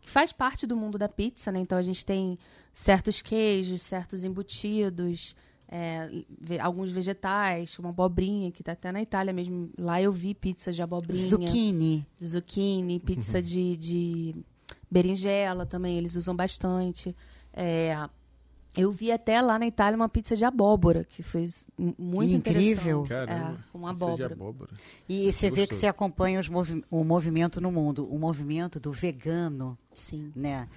[0.00, 1.58] que faz parte do mundo da pizza, né?
[1.60, 2.38] Então a gente tem
[2.72, 5.34] certos queijos, certos embutidos,
[5.74, 9.70] é, ve- alguns vegetais, uma abobrinha que tá até na Itália mesmo.
[9.78, 12.06] Lá eu vi pizza de abobrinha, Zucchini.
[12.22, 14.36] zucchini, pizza de, de
[14.90, 17.16] berinjela também, eles usam bastante.
[17.54, 17.96] É,
[18.76, 21.46] eu vi até lá na Itália uma pizza de abóbora, que foi
[21.98, 23.00] muito Incrível.
[23.04, 23.08] interessante.
[23.08, 24.32] Caramba, É, com pizza de abóbora.
[24.34, 24.70] abóbora.
[25.08, 25.80] E você vê que Gostoso.
[25.80, 30.32] você acompanha os movi- o movimento no mundo, o movimento do vegano, Sim.
[30.36, 30.68] né?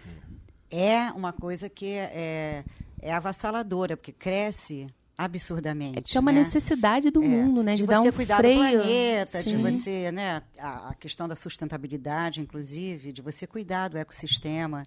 [0.71, 2.63] É uma coisa que é,
[3.01, 5.97] é avassaladora, porque cresce absurdamente.
[5.99, 6.39] É que é uma né?
[6.39, 7.75] necessidade do É, mundo, né?
[7.75, 8.59] De, De, dar você um cuidar freio.
[8.59, 9.61] do planeta, de Sim.
[9.61, 10.41] você, né?
[10.59, 14.85] A, a questão da sustentabilidade, inclusive, de você cuidar do ecossistema.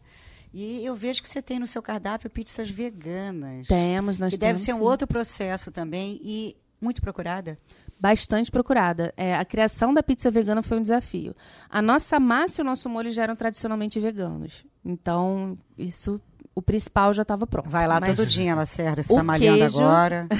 [0.53, 3.67] E eu vejo que você tem no seu cardápio pizzas veganas.
[3.67, 4.83] Temos, nós que deve temos, ser um sim.
[4.83, 7.57] outro processo também e muito procurada.
[8.01, 9.13] Bastante procurada.
[9.17, 11.35] É, a criação da pizza vegana foi um desafio.
[11.69, 14.65] A nossa massa e o nosso molho já eram tradicionalmente veganos.
[14.85, 16.21] Então, isso,
[16.59, 17.69] o principal já estava pronto.
[17.69, 19.03] Vai lá Mas- todo dia, Lacerda.
[19.03, 20.27] Você está malhando queijo- agora.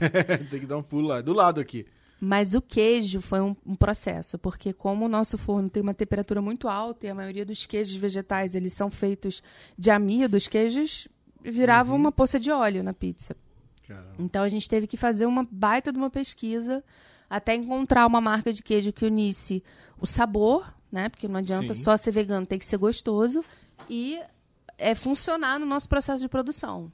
[0.00, 0.36] É.
[0.50, 1.20] Tem que dar um pulo lá.
[1.20, 1.86] Do lado aqui.
[2.20, 6.40] Mas o queijo foi um, um processo, porque como o nosso forno tem uma temperatura
[6.40, 9.42] muito alta e a maioria dos queijos vegetais eles são feitos
[9.76, 11.08] de amido, os queijos
[11.42, 13.34] viravam uma poça de óleo na pizza.
[13.88, 14.12] Caramba.
[14.20, 16.84] Então a gente teve que fazer uma baita de uma pesquisa
[17.28, 19.60] até encontrar uma marca de queijo que unisse
[20.00, 21.08] o sabor, né?
[21.08, 21.82] Porque não adianta Sim.
[21.82, 23.44] só ser vegano, tem que ser gostoso
[23.90, 24.20] e
[24.78, 26.90] é funcionar no nosso processo de produção.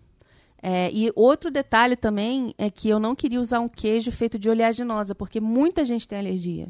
[0.60, 4.50] É, e outro detalhe também é que eu não queria usar um queijo feito de
[4.50, 6.68] oleaginosa, porque muita gente tem alergia.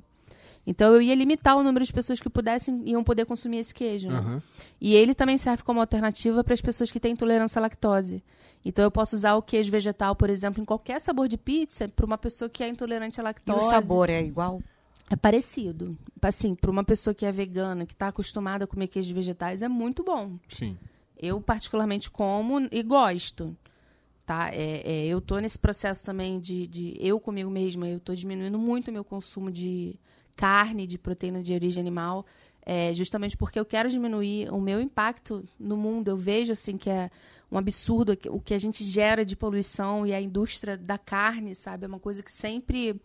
[0.66, 4.09] Então eu ia limitar o número de pessoas que pudessem iam poder consumir esse queijo.
[4.11, 4.18] né?
[4.18, 4.42] Aham.
[4.79, 8.23] E ele também serve como alternativa para as pessoas que têm intolerância à lactose.
[8.62, 12.05] Então eu posso usar o queijo vegetal, por exemplo, em qualquer sabor de pizza, para
[12.05, 13.64] uma pessoa que é intolerante à E lactose.
[13.64, 14.61] o sabor é igual?
[15.09, 15.97] É parecido.
[16.21, 19.68] Assim, para uma pessoa que é vegana, que está acostumada a comer queijos vegetais, é
[19.68, 20.38] muito bom.
[20.51, 20.77] Sim.
[21.18, 23.57] Eu particularmente como e gosto.
[24.26, 24.50] Tá?
[24.52, 28.59] É, é, eu tô nesse processo também de, de eu comigo mesma, eu tô diminuindo
[28.59, 29.98] muito o meu consumo de
[30.37, 32.26] carne, de proteína de origem animal,
[32.64, 36.09] é, justamente porque eu quero diminuir o meu impacto no mundo.
[36.09, 37.11] Eu vejo assim que é
[37.50, 41.87] um absurdo o que a gente gera de poluição e a indústria da carne, sabe?
[41.87, 43.00] É uma coisa que sempre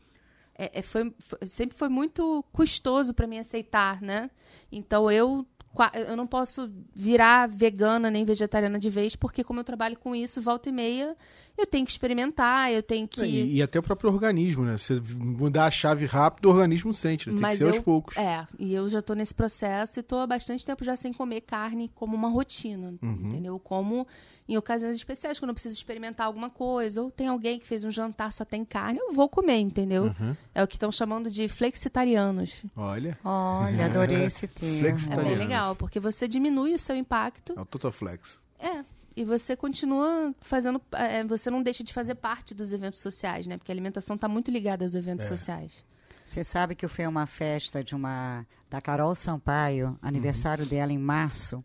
[0.56, 4.30] é, é, foi, foi- sempre foi muito custoso para mim aceitar, né?
[4.72, 5.46] Então eu
[5.94, 10.42] eu não posso virar vegana nem vegetariana de vez, porque como eu trabalho com isso,
[10.42, 11.16] volta e meia,
[11.58, 13.24] eu tenho que experimentar, eu tenho que.
[13.24, 14.78] E, e até o próprio organismo, né?
[14.78, 17.34] Você mudar a chave rápido, o organismo sente, né?
[17.34, 18.18] Tem Mas que ser eu, aos poucos.
[18.18, 21.42] É, e eu já tô nesse processo e tô há bastante tempo já sem comer
[21.42, 23.12] carne como uma rotina, Uhum.
[23.28, 23.60] entendeu?
[23.60, 24.08] Como
[24.48, 27.92] em ocasiões especiais, quando eu preciso experimentar alguma coisa, ou tem alguém que fez um
[27.92, 30.06] jantar só tem carne, eu vou comer, entendeu?
[30.20, 30.36] Uhum.
[30.54, 32.64] É o que estão chamando de flexitarianos.
[32.76, 35.00] Olha, Olha, adorei esse termo.
[35.14, 38.40] É bem legal, porque você diminui o seu impacto, é o Totoflex.
[38.60, 38.84] é,
[39.16, 43.58] e você continua fazendo, é, você não deixa de fazer parte dos eventos sociais, né?
[43.58, 45.00] Porque a alimentação está muito ligada aos É.
[45.00, 45.84] eventos sociais.
[46.26, 50.92] Você sabe que eu fui a uma festa de uma da Carol Sampaio, aniversário dela
[50.94, 51.64] em março.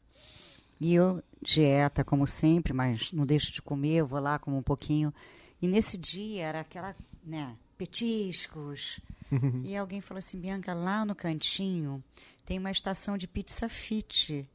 [0.81, 4.63] E eu dieta como sempre, mas não deixo de comer, eu vou lá como um
[4.63, 5.15] pouquinho.
[5.63, 9.01] E nesse dia era aquela, né, petiscos.
[9.65, 12.03] e alguém falou assim, Bianca, lá no cantinho
[12.45, 14.49] tem uma estação de pizza fit.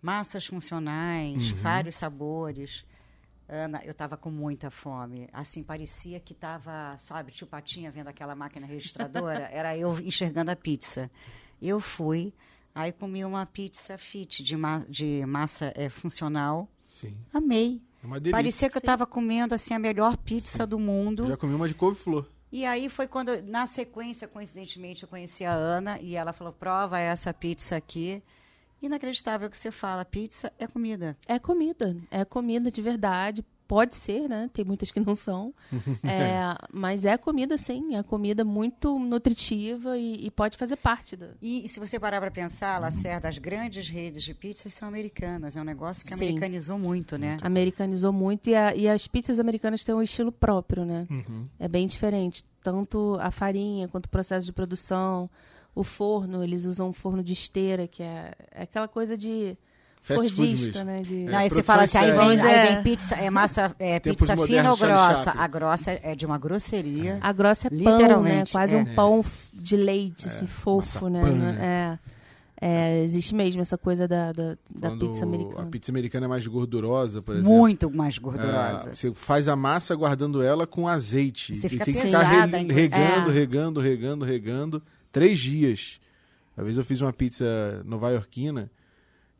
[0.00, 2.84] Massas funcionais, vários sabores.
[3.48, 5.28] Ana, eu estava com muita fome.
[5.32, 9.48] Assim, parecia que estava, sabe, tio Patinha vendo aquela máquina registradora.
[9.50, 11.10] Era eu enxergando a pizza.
[11.60, 12.34] Eu fui,
[12.74, 16.68] aí comi uma pizza fit de, ma de massa eh, funcional.
[16.86, 17.16] Sim.
[17.32, 17.80] Amei.
[18.02, 18.32] É uma delícia.
[18.32, 21.24] Parecia que eu estava comendo assim a melhor pizza do mundo.
[21.24, 22.26] Eu já comi uma de couve-flor.
[22.52, 26.98] E aí foi quando, na sequência, coincidentemente, eu conheci a Ana e ela falou: prova
[26.98, 28.22] essa pizza aqui.
[28.80, 31.16] Inacreditável que você fala, pizza é comida.
[31.26, 33.44] É comida, é comida de verdade.
[33.66, 34.48] Pode ser, né?
[34.54, 35.52] Tem muitas que não são.
[36.04, 36.40] É,
[36.72, 37.96] mas é comida, sim.
[37.96, 41.28] É comida muito nutritiva e, e pode fazer parte da.
[41.42, 45.54] E, e se você parar para pensar, Lacerda, as grandes redes de pizzas são americanas.
[45.54, 46.24] É um negócio que Sim.
[46.24, 47.36] americanizou muito, né?
[47.42, 51.06] Americanizou muito e, a- e as pizzas americanas têm um estilo próprio, né?
[51.10, 51.46] Uhum.
[51.58, 52.44] É bem diferente.
[52.62, 55.28] Tanto a farinha quanto o processo de produção,
[55.80, 59.56] o forno, eles usam um forno de esteira, que é, é aquela coisa de
[60.00, 61.02] Fast fordista, né?
[61.02, 61.24] De...
[61.24, 64.00] Não, aí você fala assim, aí vem, Mas aí é- vem pizza, é massa, é
[64.00, 65.32] pizza fina ou grossa?
[65.36, 67.18] A grossa é de uma grosseria.
[67.20, 67.90] A grossa é pão, né?
[67.92, 68.78] Literalmente, Quase é.
[68.78, 71.20] um pão f- de leite, assim, fofo, né?
[71.22, 71.98] maçapã, É.
[72.60, 75.66] É, existe mesmo essa coisa da, da, da pizza A americana.
[75.70, 77.52] pizza americana é mais gordurosa, por exemplo.
[77.56, 78.92] Muito mais gordurosa.
[78.96, 81.54] você faz a massa guardando ela com azeite.
[81.54, 82.24] Você e fica tem que pesada,
[82.58, 83.32] ficar re- regando, É.
[83.32, 84.82] regando, regando, regando.
[85.12, 86.00] Três dias.
[86.56, 87.44] Uma vez eu fiz uma pizza
[87.84, 88.70] nova-iorquina,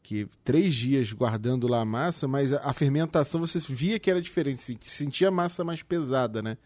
[0.03, 4.23] que três dias guardando lá a massa, mas a, a fermentação você via que era
[4.23, 4.61] diferente.
[4.61, 6.57] se- Sentia a massa mais pesada, né?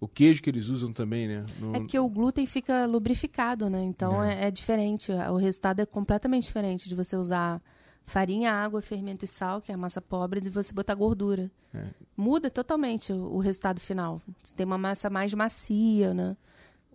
[0.00, 1.44] O queijo que eles usam também, né?
[1.58, 3.82] No- É porque o glúten fica lubrificado, né?
[3.82, 5.12] Então é, é diferente.
[5.12, 7.60] O resultado é completamente diferente de você usar
[8.04, 11.50] farinha, água, fermento e sal, que é a massa pobre, de você botar gordura.
[11.74, 11.84] É.
[12.16, 14.22] Muda totalmente o, o resultado final.
[14.42, 16.36] Você tem uma massa mais macia, né?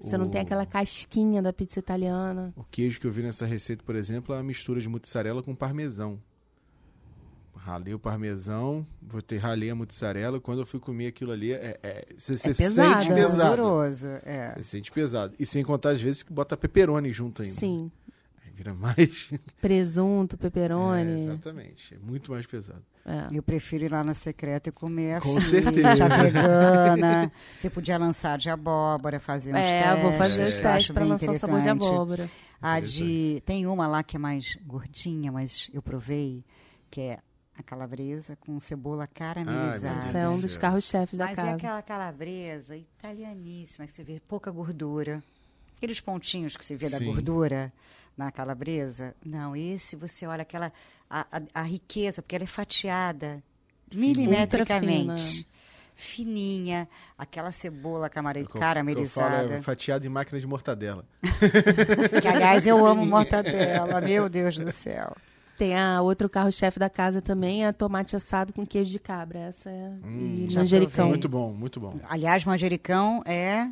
[0.09, 2.53] Você não tem O- aquela casquinha da pizza italiana.
[2.55, 5.55] O queijo que eu vi nessa receita, por exemplo, é a mistura de mussarela com
[5.55, 6.19] parmesão.
[7.55, 10.37] Ralei o parmesão, botei, ralei a mussarela.
[10.41, 13.55] Quando eu fui comer aquilo ali, é, é, você, você pesado, sente é pesado.
[13.61, 14.53] gorduroso, é.
[14.57, 15.33] Você sente pesado.
[15.39, 17.53] E sem contar, às vezes, que bota pepperoni junto ainda.
[17.53, 17.89] Sim.
[18.63, 19.29] Vira mais.
[19.59, 21.11] Presunto, É, pepperoni.
[21.23, 21.95] exatamente.
[21.95, 22.81] É muito mais pesado.
[23.05, 23.27] É.
[23.37, 26.05] Eu prefiro ir lá no secreto e comer a Com certeza.
[26.05, 27.31] a vegana.
[27.53, 30.01] Você podia lançar de abóbora, fazer uns É, testes.
[30.01, 30.45] vou fazer É.
[30.45, 32.29] os testes para lançar o sabor de abóbora.
[32.61, 36.45] A de tem uma lá que é mais gordinha, mas eu provei
[36.89, 37.19] que é
[37.57, 39.99] a calabresa com cebola caramelizada.
[39.99, 41.55] Esse é um dos carros-chefes da Mas é casa.
[41.57, 45.21] aquela calabresa italianíssima, que você vê pouca gordura.
[45.75, 47.05] Aqueles pontinhos que você vê da Sim.
[47.07, 47.71] gordura
[48.17, 49.15] na calabresa.
[49.25, 50.71] Não, esse você olha aquela.
[51.09, 53.43] A, a- a riqueza, porque ela é fatiada
[53.93, 55.47] milimetricamente.
[55.95, 59.53] Fininha, aquela cebola camare- caramelizada.
[59.53, 61.05] é fatiado em máquina de mortadela.
[62.21, 65.15] Que, aliás, eu amo mortadela, meu Deus do céu.
[65.55, 69.37] Tem a outro carro-chefe da casa também, é tomate assado com queijo de cabra.
[69.39, 71.09] Essa é Hum, e manjericão.
[71.09, 71.99] Muito bom, muito bom.
[72.09, 73.69] Aliás, manjericão é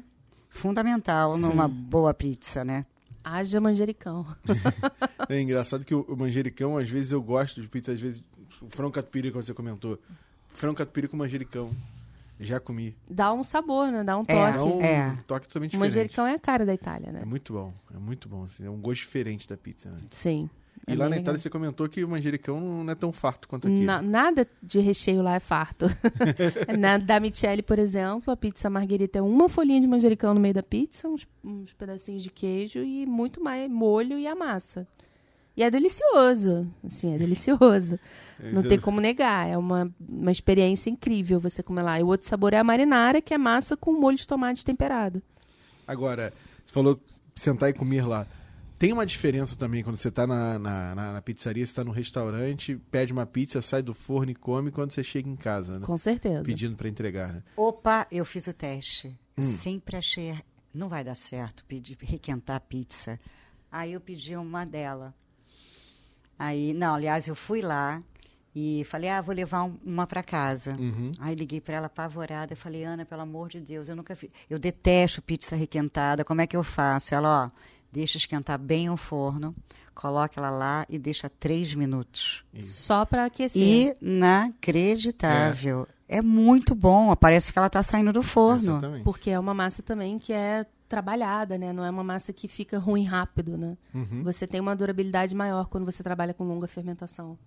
[0.47, 1.41] fundamental Sim.
[1.41, 2.85] numa boa pizza, né?
[3.23, 4.25] Haja manjericão.
[5.29, 8.21] É engraçado que o, o manjericão, às vezes eu gosto de pizza, às vezes
[8.61, 9.97] o frango catupiry, como você comentou.
[10.49, 11.71] Frango catupiry com manjericão.
[12.39, 12.95] Já comi.
[13.09, 14.03] Dá um sabor, né?
[14.03, 14.57] Dá um É, toque.
[14.57, 15.15] Dá um É.
[15.27, 15.79] toque totalmente O diferente.
[15.79, 17.23] manjericão é a cara da Itália, É né?
[17.23, 18.43] muito bom, é muito bom.
[18.43, 19.99] assim, é um gosto diferente da pizza, né?
[20.09, 20.49] Sim.
[20.87, 21.21] E É lá na legal.
[21.21, 23.83] Itália você comentou que o manjericão não é tão farto quanto aqui.
[23.83, 25.85] Na- nada de recheio lá é farto.
[26.79, 30.53] Na da Michele, por exemplo, a pizza margherita é uma folhinha de manjericão no meio
[30.53, 34.87] da pizza, uns, uns pedacinhos de queijo e muito mais molho e a massa.
[35.55, 37.99] E é delicioso, assim, é delicioso.
[38.41, 41.99] Não Esse tem é- como negar, é uma, uma experiência incrível você comer lá.
[41.99, 45.21] E o outro sabor é a marinara, que é massa com molho de tomate temperado.
[45.87, 46.33] Agora,
[46.65, 46.99] você falou
[47.35, 48.25] sentar e comer lá.
[48.81, 51.91] Tem uma diferença também quando você está na, na, na, na pizzaria, você está no
[51.91, 55.85] restaurante, pede uma pizza, sai do forno e come quando você chega em casa, né?
[55.85, 56.41] Com certeza.
[56.41, 57.43] Pedindo para entregar, né?
[57.55, 59.15] Opa, eu fiz o teste.
[59.37, 60.35] Eu sempre achei,
[60.75, 63.19] não vai dar certo pedir, requentar a pizza.
[63.71, 65.13] Aí eu pedi uma dela.
[66.39, 68.01] Aí, não, aliás, eu fui lá
[68.55, 70.75] e falei, ah, vou levar um- uma para casa.
[70.79, 71.11] Uhum.
[71.19, 74.31] Aí liguei para ela apavorada, eu falei, Ana, pelo amor de Deus, eu nunca fiz.
[74.49, 77.13] Eu detesto pizza requentada, como é que eu faço?
[77.13, 77.51] Ela, ó,
[77.91, 79.55] deixa esquentar bem o forno,
[79.93, 82.43] coloca ela lá e deixa três minutos.
[82.63, 83.97] Só para aquecer.
[84.01, 85.87] Inacreditável.
[86.07, 86.21] É.
[86.21, 88.77] muito bom, parece que ela está saindo do forno.
[88.77, 89.03] Exatamente.
[89.03, 91.71] Porque é uma massa também que é trabalhada, né?
[91.71, 93.77] Não é uma massa que fica ruim rápido, né?
[93.93, 94.23] Uhum.
[94.23, 97.37] Você tem uma durabilidade maior quando você trabalha com longa fermentação.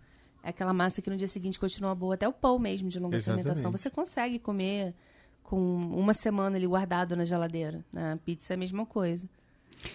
[0.43, 3.17] É aquela massa que no dia seguinte continua boa, até o pão mesmo de longa
[3.17, 3.45] Exatamente.
[3.45, 3.73] fermentação.
[3.73, 4.95] Você consegue comer
[5.43, 7.85] com uma semana ali guardado na geladeira.
[7.93, 8.13] Né?
[8.13, 9.29] A pizza é a mesma coisa.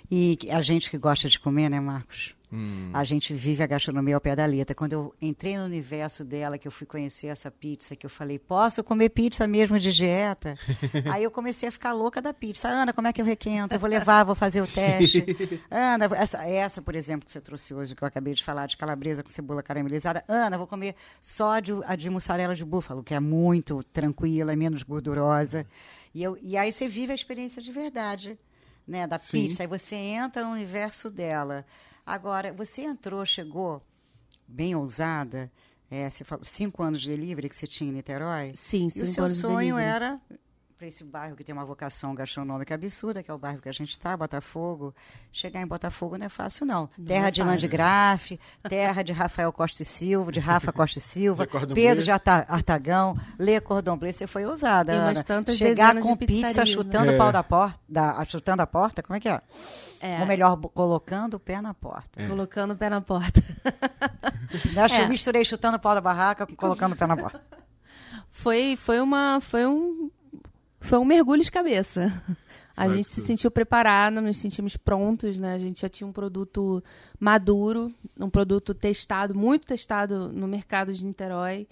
[0.10, 2.36] E a gente que gosta de comer, né, Marcos?
[2.52, 2.90] Hum.
[2.94, 4.76] A gente vive a gastronomia ao pé da letra.
[4.76, 8.40] Quando eu entrei no universo dela, que eu fui conhecer essa pizza, que eu falei,
[8.40, 10.58] posso comer pizza mesmo de dieta?
[11.14, 12.68] Aí eu comecei a ficar louca da pizza.
[12.68, 13.76] Ana, como é que eu requento?
[13.76, 15.24] Eu vou levar, vou fazer o teste.
[15.70, 18.78] Ana, essa, essa, por exemplo, que você trouxe hoje, que eu acabei de falar, de
[18.78, 20.24] calabresa com cebola caramelizada.
[20.28, 24.54] Ana, vou comer só a de, a de mussarela de búfalo, que é muito tranquila,
[24.54, 25.68] é menos gordurosa.
[26.16, 28.40] E, eu, e aí você vive a experiência de verdade
[28.90, 29.44] né, da Sim.
[29.44, 31.64] pizza, aí você entra no universo dela.
[32.04, 33.84] Agora, você entrou, chegou
[34.48, 35.52] bem ousada,
[35.92, 39.06] é, você falou, cinco anos de delivery que você tinha em Niterói, Sim, e cinco
[39.06, 40.20] o seu anos de sonho era
[40.80, 43.72] para esse bairro que tem uma vocação gastronômica absurda, que é o bairro que a
[43.74, 44.96] gente está, Botafogo.
[45.30, 46.90] Chegar em Botafogo não é fácil, não.
[46.98, 47.44] Não terra é de.
[47.44, 52.46] Landgraf, terra de Rafael Costa e Silva, de Rafa Costa e Silva, Pedro de Arta-
[52.48, 55.24] Artagão, Lê Cordon Bleu, você foi ousada, umas Ana.
[55.26, 56.66] tantas Chegar com de pizza né?
[56.66, 57.18] chutando o É.
[57.18, 59.42] pau da porta, da, chutando a porta, como é que é?
[60.00, 62.26] É, Ou melhor, colocando o pé na porta.
[62.26, 63.44] colocando o pé na porta.
[64.82, 65.04] Acho que É.
[65.04, 67.42] eu misturei chutando o pau da barraca com colocando o pé na porta.
[68.32, 70.09] foi, foi uma foi um
[70.80, 72.12] foi um mergulho de cabeça.
[72.78, 75.54] A gente se sentiu preparada, nos sentimos prontos, né?
[75.54, 76.82] A gente já tinha um produto
[77.20, 81.68] maduro, um produto testado, muito testado no mercado de Niterói,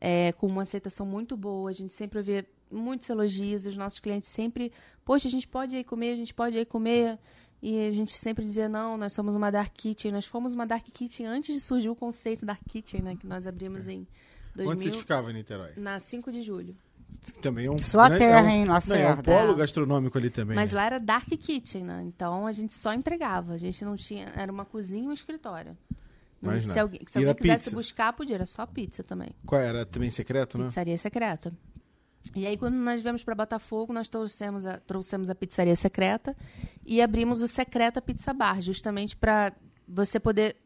[0.00, 1.68] é, com uma aceitação muito boa.
[1.68, 4.70] A gente sempre vê muitos elogios, os nossos clientes sempre,
[5.04, 7.18] poxa, a gente pode ir comer, a gente pode ir comer.
[7.60, 10.12] E a gente sempre dizia, não, nós somos uma Dark Kitchen.
[10.12, 13.16] Nós fomos uma Dark Kitchen antes de surgir o conceito Dark Kitchen, né?
[13.16, 14.06] Que nós abrimos em
[14.58, 15.72] Onde você 2000, ficava em Niterói?
[15.76, 16.76] na 5 de julho.
[17.40, 17.78] Também é um.
[17.78, 19.56] Sua né, terra, é um, hein, não, é um polo É.
[19.56, 20.54] gastronômico ali também.
[20.54, 20.78] Mas né?
[20.78, 22.02] lá era dark kitchen, né?
[22.06, 23.54] Então a gente só entregava.
[23.54, 24.32] A gente não tinha.
[24.36, 25.76] Era uma cozinha e um escritório.
[26.40, 27.76] Mais se alguém, se alguém quisesse pizza?
[27.76, 28.36] buscar, podia.
[28.36, 29.30] Era só pizza também.
[29.46, 29.86] Qual era?
[29.86, 30.66] Também secreto, né?
[30.66, 31.52] Pizzaria secreta.
[32.34, 36.36] E aí, quando nós viemos para Botafogo, nós trouxemos a, trouxemos a pizzaria secreta
[36.84, 39.52] e abrimos o Secreta Pizza Bar, justamente para
[39.86, 40.56] você poder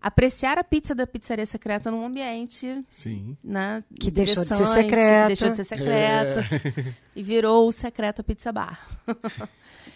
[0.00, 3.36] apreciar a pizza da pizzaria secreta num ambiente Sim.
[3.42, 5.26] né, Que deixou de ser secreto.
[5.28, 6.94] Deixou de ser secreto.
[7.16, 8.78] E virou o Secreta Pizza Bar.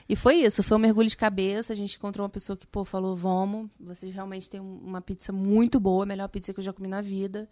[0.09, 1.73] e foi isso, foi um mergulho de cabeça.
[1.73, 5.31] A gente encontrou uma pessoa que, pô, falou, vamos, vocês realmente têm um- uma pizza
[5.33, 7.47] muito boa, a melhor pizza que eu já comi na vida.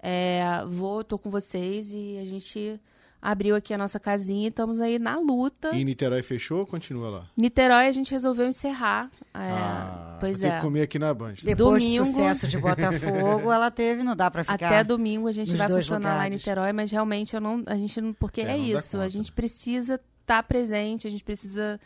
[0.00, 2.80] É, vou, tô com vocês e a gente
[3.22, 5.74] abriu aqui a nossa casinha e estamos aí na luta.
[5.76, 7.26] E Niterói fechou ou continua lá?
[7.36, 9.08] Niterói a gente resolveu encerrar.
[9.32, 10.56] É, ah, pois é.
[10.56, 11.34] que comer aqui na Band.
[11.44, 14.54] Depois Domingo- do sucesso de Botafogo, ela teve, não dá para ficar.
[14.54, 16.38] Até domingo a gente vai funcionar lá em lugares.
[16.38, 19.30] Niterói, mas realmente eu não, a gente não, porque É, é, não isso, a gente
[19.30, 21.78] precisa estar presente, a gente precisa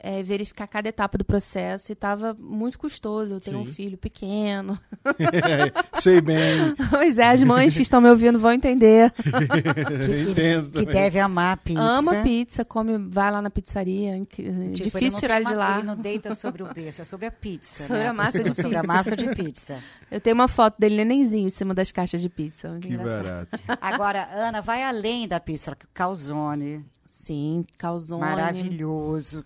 [0.00, 3.34] é, verificar cada etapa do processo e estava muito custoso.
[3.34, 3.72] Eu tenho um Sim.
[3.72, 4.78] filho pequeno.
[6.00, 6.74] Sei bem.
[6.90, 9.12] pois é, as mães que estão me ouvindo vão entender.
[10.30, 10.70] Entendo.
[10.70, 10.94] Que também.
[11.02, 11.80] deve amar a pizza.
[11.82, 14.12] Ama pizza, come, vai lá na pizzaria.
[14.12, 15.76] é incri- Tipo, difícil tirar ele de lá.
[15.78, 17.84] Ele não deita sobre o berço, é sobre a pizza.
[17.86, 18.08] Sobre né?
[18.08, 18.92] a massa de Sobre a pizza.
[18.92, 19.78] massa de pizza.
[20.10, 22.78] Eu tenho uma foto dele nenenzinho em cima das caixas de pizza.
[22.80, 23.22] Que engraçado.
[23.24, 23.58] barato.
[23.80, 25.76] Agora, Ana, vai além da pizza.
[25.92, 28.20] Calzone, Sim, calzone.
[28.20, 29.42] maravilhoso.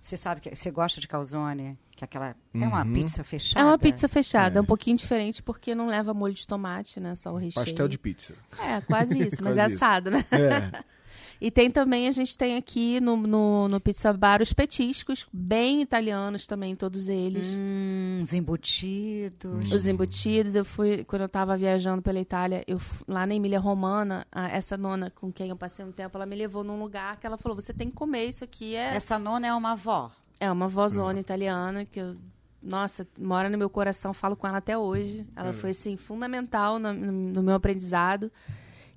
[0.00, 1.78] Você sabe que você gosta de calzone?
[1.94, 2.34] Que aquela é
[2.66, 2.94] uma Uhum.
[2.94, 3.60] pizza fechada.
[3.64, 4.62] É uma pizza fechada, É.
[4.62, 7.14] um pouquinho diferente porque não leva molho de tomate, né?
[7.14, 7.64] Só o recheio.
[7.64, 8.34] Pastel de pizza.
[8.58, 9.76] É, quase isso, mas Quase é isso.
[9.76, 10.24] assado, né?
[10.32, 10.82] É.
[11.40, 15.80] E tem também, a gente tem aqui no, no, no Pizza Bar os petiscos, bem
[15.80, 17.56] italianos também, todos eles.
[17.58, 19.72] Hum, os embutidos.
[19.72, 22.78] Os embutidos, eu fui, quando eu tava viajando pela Itália, eu
[23.08, 26.36] lá na Emília Romana, a- essa nona com quem eu passei um tempo, ela me
[26.36, 28.74] levou num lugar que ela falou: você tem que comer isso aqui.
[28.74, 30.10] É, Essa nona é uma avó.
[30.38, 32.16] é uma vozona italiana que eu,
[32.62, 35.26] nossa, mora no meu coração, falo com ela até hoje.
[35.34, 38.30] Ela foi assim fundamental no, no- no meu aprendizado.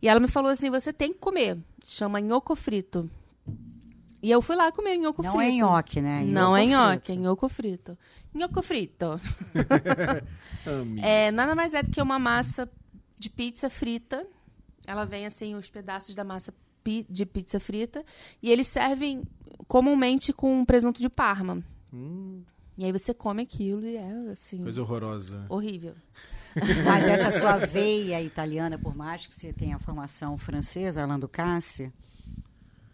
[0.04, 1.58] E ela me falou assim: "Você tem que comer".
[1.86, 3.10] Chama nhoco frito.
[4.22, 5.52] E eu fui lá comer nhoco Não frito.
[5.52, 6.24] é nhoque, né?
[6.24, 7.22] Não é nhoque, é frito.
[7.22, 7.98] nhoco frito.
[8.34, 9.06] Nhoco frito.
[11.02, 12.70] É, nada mais é do que uma massa
[13.20, 14.26] de pizza frita.
[14.88, 18.04] Ela vem assim, os pedaços da massa pi- de pizza frita.
[18.42, 19.24] E eles servem
[19.68, 21.62] comumente com presunto de parma.
[21.94, 22.44] Hum,
[22.78, 24.64] E aí você come aquilo e é assim.
[24.64, 25.46] coisa horrorosa.
[25.50, 25.96] Horrível.
[26.86, 31.92] Mas essa sua veia italiana, por mais que você tenha formação francesa, Alain Ducasse,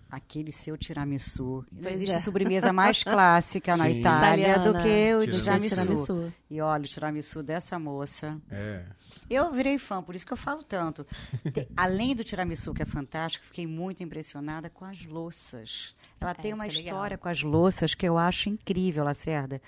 [0.10, 1.66] aquele seu tiramisu.
[1.72, 2.20] Não existe é.
[2.20, 4.00] sobremesa mais clássica na Sim.
[4.00, 4.84] Itália do Italiana.
[4.84, 5.76] que o Tiramisu.
[5.76, 6.34] tiramisu.
[6.50, 8.38] E olha, o tiramisu dessa moça.
[8.50, 8.84] É.
[9.30, 11.06] Eu virei fã, por isso que eu falo tanto.
[11.78, 15.94] Além do tiramisu, que é fantástico, fiquei muito impressionada com as louças.
[16.20, 16.96] Ela tem É, uma isso é legal.
[16.98, 19.62] história com as louças que eu acho incrível, Lacerda.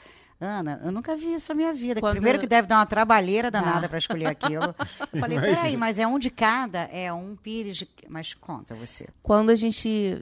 [0.43, 2.01] Ana, eu nunca vi isso na minha vida.
[2.01, 3.89] Quando- Primeiro que deve dar uma trabalheira danada Dá.
[3.89, 4.73] para escolher aquilo.
[5.13, 6.79] Eu falei, peraí, mas é um de cada?
[6.91, 7.87] É um pires de...
[8.09, 9.07] Mas conta você.
[9.21, 10.19] Quando a gente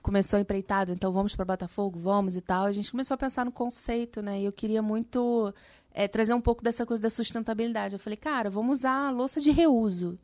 [0.00, 3.44] começou a empreitada, então vamos para Botafogo, vamos e tal, a gente começou a pensar
[3.44, 4.40] no conceito, né?
[4.40, 5.52] E eu queria muito
[5.92, 7.94] é, trazer um pouco dessa coisa da sustentabilidade.
[7.94, 10.18] Eu falei, cara, vamos usar louça de reuso.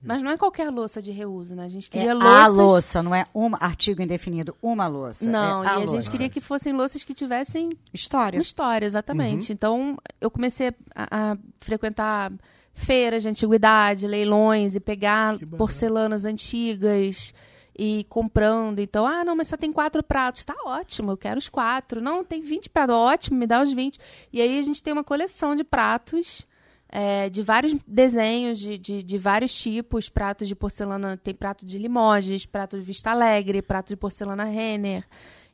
[0.00, 1.64] Mas não é qualquer louça de reuso, né?
[1.64, 2.54] A gente É queria a louças...
[2.56, 5.28] louça, não é um artigo indefinido, uma louça.
[5.28, 5.96] Não, é e a a louça.
[6.00, 8.38] gente queria que fossem louças que tivessem História.
[8.38, 9.52] uma história, exatamente.
[9.52, 12.32] Então, eu comecei a, a frequentar
[12.72, 17.34] feiras de antiguidade, leilões e pegar porcelanas antigas
[17.76, 18.78] e comprando.
[18.78, 20.44] Então, ah, não, mas só tem quatro pratos.
[20.44, 22.00] Tá ótimo, eu quero os quatro.
[22.00, 22.94] Não, tem 20 pratos.
[22.94, 23.98] Ótimo, me dá os 20.
[24.32, 26.46] E aí a gente tem uma coleção de pratos.
[26.90, 31.78] É, de vários desenhos, de, de, de vários tipos, pratos de porcelana, tem prato de
[31.78, 35.04] Limoges, prato de Vista Alegre, prato de porcelana Renner,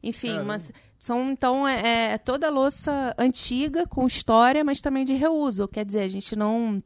[0.03, 5.67] enfim, mas são então é, é toda louça antiga com história, mas também de reuso.
[5.67, 6.83] Quer dizer, a gente não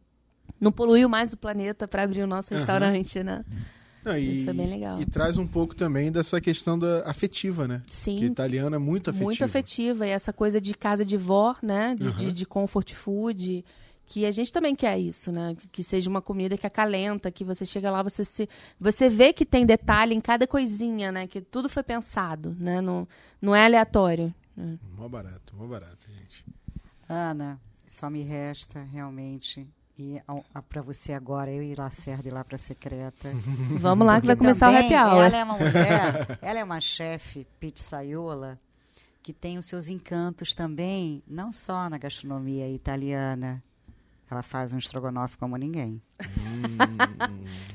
[0.61, 2.59] não poluiu mais o planeta para abrir o nosso Aham.
[2.59, 3.45] restaurante, né?
[4.05, 5.01] Não, e, Isso foi bem legal.
[5.01, 7.83] E traz um pouco também dessa questão da afetiva, né?
[7.87, 8.17] Sim.
[8.17, 9.25] Que italiano é muito afetivo.
[9.27, 10.07] Muito afetiva.
[10.07, 11.95] E essa coisa de casa de vó, né?
[11.99, 12.33] De, de, Uhum.
[12.33, 13.65] de comfort food.
[14.09, 15.55] Que a gente também quer isso, né?
[15.71, 18.49] Que, seja uma comida que acalenta, que você chega lá, você se.
[18.81, 21.27] Você vê que tem detalhe em cada coisinha, né?
[21.27, 22.81] Que tudo foi pensado, né?
[22.81, 23.07] Não,
[23.41, 24.35] não é aleatório.
[24.57, 24.79] né?
[24.97, 26.43] Mó barato, mó barato, gente.
[27.07, 30.23] Ana, só me resta realmente ir
[30.71, 33.31] para você agora, eu ir Lacerda ir lá para secreta.
[33.79, 35.25] Vamos lá que vai começar o happy hour.
[35.25, 38.59] Ela é uma mulher, ela é uma chefe pizzaiola
[39.23, 43.63] que tem os seus encantos também, não só na gastronomia italiana.
[44.31, 46.01] Ela faz um estrogonofe como ninguém.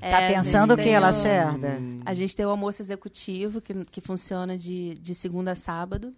[0.01, 1.80] É, tá a gente pensando o que, o- Lacerda?
[2.06, 6.14] A gente tem o almoço executivo, que, que funciona de, de segunda a sábado.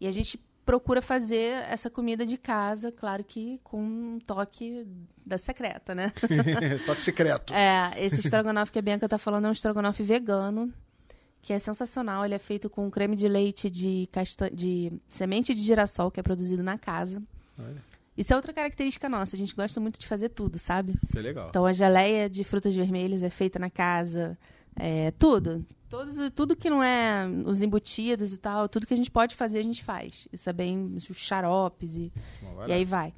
[0.00, 4.86] E a gente procura fazer essa comida de casa, claro que com um toque
[5.26, 6.12] da secreta, né?
[6.86, 7.52] Toque secreto.
[7.52, 10.72] É, esse estrogonofe que a Bianca tá falando é um estrogonofe vegano,
[11.42, 12.24] que é sensacional.
[12.24, 14.48] Ele é feito com creme de leite de, casta...
[14.50, 17.20] de semente de girassol, que é produzido na casa.
[17.58, 17.82] Olha.
[18.16, 19.34] Isso é outra característica nossa.
[19.34, 20.94] A gente gosta muito de fazer tudo, sabe?
[21.02, 21.48] Isso é legal.
[21.48, 24.38] Então a geleia de frutas vermelhas é feita na casa.
[24.76, 25.64] É, tudo.
[25.88, 29.58] Todos, tudo que não é os embutidos e tal, tudo que a gente pode fazer,
[29.58, 30.26] a gente faz.
[30.32, 30.94] Isso é bem.
[30.96, 32.12] Os xaropes e,
[32.42, 33.12] Mó e aí vai.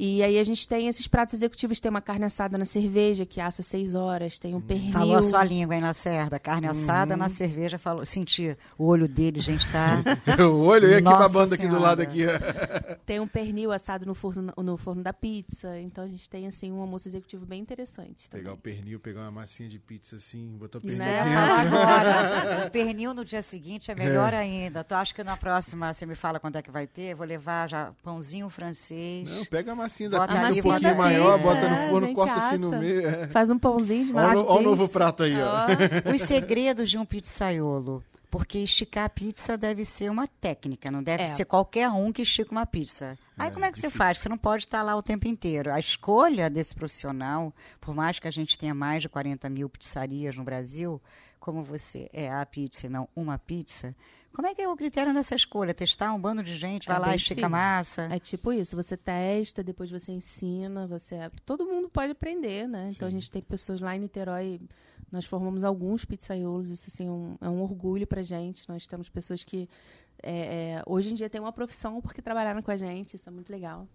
[0.00, 3.40] E aí a gente tem esses pratos executivos, tem uma carne assada na cerveja, que
[3.40, 4.92] assa seis horas, tem um pernil.
[4.92, 6.38] Falou a sua língua, hein, Lacerda?
[6.38, 8.06] Carne assada na cerveja, falou.
[8.06, 10.00] Senti o olho dele, gente, tá.
[10.48, 12.20] o olho e aqui Nossa babando aqui do lado aqui.
[13.04, 15.76] Tem um pernil assado no forno, no forno da pizza.
[15.80, 18.30] Então a gente tem assim um almoço executivo bem interessante.
[18.30, 18.44] Também.
[18.44, 21.20] Pegar o pernil, pegar uma massinha de pizza assim, botar o pernil Né?
[21.20, 22.66] agora.
[22.66, 24.84] O pernil no dia seguinte é melhor ainda.
[24.84, 27.14] Tu acha que na próxima você me fala quando é que vai ter?
[27.14, 29.28] Vou levar já pãozinho francês.
[29.28, 32.14] Não, pega a massinha da Bota pizza um pouquinho maior, É, bota no a forno,
[32.14, 32.78] corta assim no assa.
[32.78, 33.08] meio.
[33.08, 33.28] É.
[33.28, 36.12] Faz um pãozinho de massa olha o novo prato aí, ó.
[36.14, 38.02] Os segredos de um pizzaiolo.
[38.30, 41.26] Porque esticar a pizza deve ser uma técnica, não deve É.
[41.26, 43.18] ser qualquer um que estica uma pizza.
[43.38, 43.98] Aí É, como é que você difícil.
[44.04, 44.18] faz?
[44.18, 45.72] Você não pode estar lá o tempo inteiro.
[45.72, 50.36] A escolha desse profissional, por mais que a gente tenha mais de 40 mil pizzarias
[50.36, 51.00] no Brasil,
[51.40, 53.94] como você é a pizza e não uma pizza,
[54.32, 55.74] como é que é o critério nessa escolha?
[55.74, 58.02] Testar um bando de gente, vai É lá, estica a massa.
[58.10, 61.16] É tipo isso, você testa, depois você ensina, você.
[61.44, 62.88] Todo mundo pode aprender, né?
[62.90, 63.16] Então a Sim.
[63.18, 64.60] gente tem pessoas lá em Niterói,
[65.10, 68.68] nós formamos alguns pizzaiolos, isso assim, é um, é um orgulho pra gente.
[68.68, 69.68] Nós temos pessoas que
[70.22, 73.32] é, é, hoje em dia têm uma profissão porque trabalharam com a gente, isso é
[73.32, 73.88] muito legal.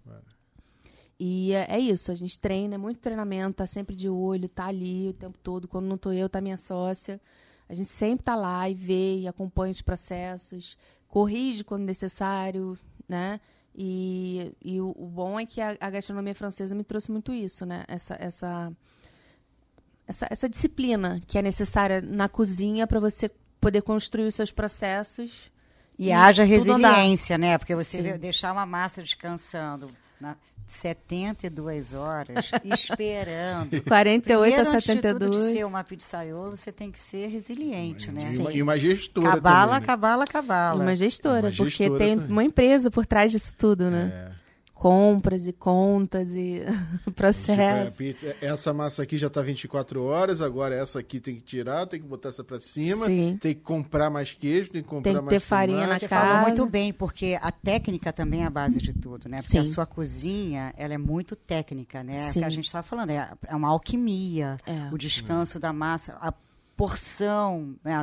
[1.20, 4.66] E é, é isso, a gente treina, é muito treinamento, tá sempre de olho, tá
[4.66, 5.68] ali o tempo todo.
[5.68, 7.22] Quando não tô eu, tá minha sócia.
[7.68, 13.40] A gente sempre tá lá e vê e acompanha os processos, corrige quando necessário, né?
[13.76, 17.66] E, e o, o bom é que a, a gastronomia francesa me trouxe muito isso,
[17.66, 17.84] né?
[17.88, 18.72] Essa, essa,
[20.08, 25.52] essa, essa disciplina que é necessária na cozinha para você poder construir os seus processos.
[25.98, 26.92] E, haja tudo andar.
[26.92, 27.58] resiliência, né?
[27.58, 28.18] Porque você Sim.
[28.18, 29.90] deixar uma massa descansando
[30.20, 30.36] na
[30.68, 33.82] 72 horas, esperando.
[33.82, 35.54] 48 Primeiro, a antes de tudo, de 72.
[35.54, 38.20] ser uma pizzaiolo, você tem que ser resiliente, né?
[38.22, 39.86] E, uma, e uma gestora Cabala, também, né?
[39.86, 40.82] cabala, cabala.
[40.82, 42.32] Uma gestora, Uma porque gestora tem também.
[42.32, 44.30] uma empresa por trás disso tudo, né?
[44.30, 44.33] É.
[44.84, 46.62] Compras e contas e
[47.04, 47.98] Tipo, é, processo.
[47.98, 52.02] pizza, essa massa aqui já tá 24 horas, agora essa aqui tem que tirar, tem
[52.02, 53.38] que botar essa pra cima, Sim.
[53.40, 56.08] tem que comprar mais queijo, tem que comprar Tem que mais ter farinha na Você
[56.08, 56.26] casa.
[56.28, 59.38] falou muito bem, porque a técnica também é a base de tudo, né?
[59.42, 59.72] Porque a Sim.
[59.72, 62.14] sua cozinha, ela é muito técnica, né?
[62.16, 62.40] É o Sim.
[62.42, 64.58] que a gente estava falando, é, é uma alquimia.
[64.66, 64.94] É.
[64.94, 66.34] O descanso da massa, a
[66.76, 67.94] porção né,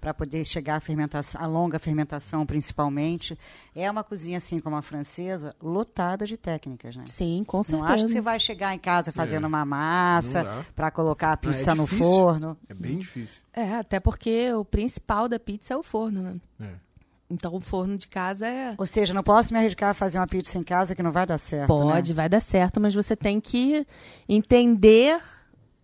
[0.00, 3.38] para poder chegar à fermentação, a longa fermentação principalmente,
[3.74, 7.02] é uma cozinha assim como a francesa, lotada de técnicas, né?
[7.06, 7.92] Sim, com Não certeza.
[7.92, 11.50] acho que você vai chegar em casa fazendo uma não massa para colocar a Não,
[11.50, 12.04] é pizza no difícil.
[12.04, 12.56] forno.
[12.68, 13.42] É bem difícil.
[13.52, 16.36] É, até porque o principal da pizza é o forno, né?
[16.60, 16.88] É.
[17.30, 18.74] Então o forno de casa é.
[18.78, 21.26] Ou seja, não posso me arriscar a fazer uma pizza em casa que não vai
[21.26, 21.68] dar certo.
[21.68, 22.16] Pode, né?
[22.16, 23.86] vai dar certo, mas você tem que
[24.26, 25.20] entender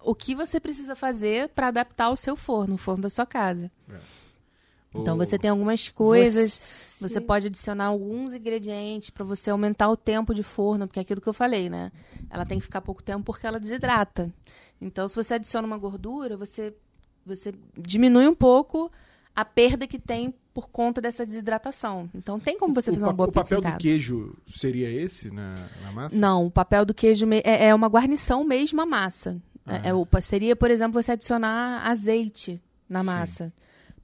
[0.05, 3.71] o que você precisa fazer para adaptar o seu forno, o forno da sua casa.
[4.95, 9.89] Então O- você tem algumas coisas, Você- você pode adicionar alguns ingredientes para você aumentar
[9.91, 11.91] o tempo de forno, porque é aquilo que eu falei, né?
[12.31, 14.33] Ela tem que ficar pouco tempo porque ela desidrata.
[14.81, 16.73] Então se você adiciona uma gordura, você
[17.27, 18.93] você diminui um pouco
[19.35, 22.09] a perda que tem por conta dessa desidratação.
[22.15, 23.77] Então tem como você o, fazer uma boa o pizza papel em casa.
[23.77, 26.15] do queijo seria esse na, na massa?
[26.15, 29.41] Não, o papel do queijo é, é uma guarnição mesmo a massa.
[29.67, 33.07] É, é seria, por exemplo, você adicionar azeite na Sim.
[33.07, 33.53] massa.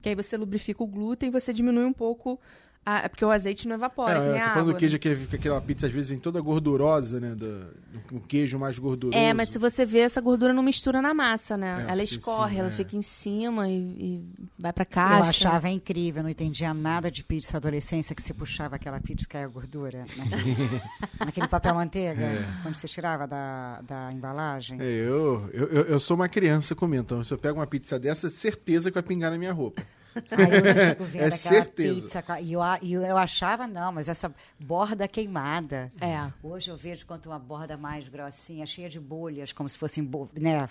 [0.01, 2.39] Que aí você lubrifica o glúten e você diminui um pouco.
[2.83, 4.73] A, é porque o azeite não evapora, É, que nem eu a tô falando água.
[4.73, 7.35] do queijo, aquele, que aquela pizza às vezes vem toda gordurosa, né?
[7.35, 9.15] Do, do- o queijo mais gorduroso.
[9.15, 11.85] É, mas se você vê, essa gordura não mistura na massa, né?
[11.87, 12.71] É, ela escorre, cima, ela é.
[12.75, 14.25] fica em cima e, e
[14.57, 15.19] vai pra caixa.
[15.25, 19.33] Eu achava incrível, não entendia nada de pizza adolescência que você puxava aquela pizza que
[19.33, 19.99] caia gordura.
[19.99, 20.81] Né?
[21.19, 22.27] Naquele papel manteiga,
[22.63, 24.81] quando você tirava da, da embalagem.
[24.81, 27.99] É, eu, eu, eu, eu sou uma criança comendo, então se eu pego uma pizza
[27.99, 29.83] dessa, certeza que vai pingar na minha roupa.
[30.31, 31.93] Aí hoje eu fico vendo É aquela certeza.
[32.21, 32.23] pizza.
[32.41, 32.53] E
[32.93, 35.89] eu, eu achava, não, mas essa borda queimada.
[35.99, 36.31] É.
[36.43, 40.29] Hoje eu vejo quanto uma borda mais grossinha, cheia de bolhas, como se fossem bo-
[40.33, 40.67] né,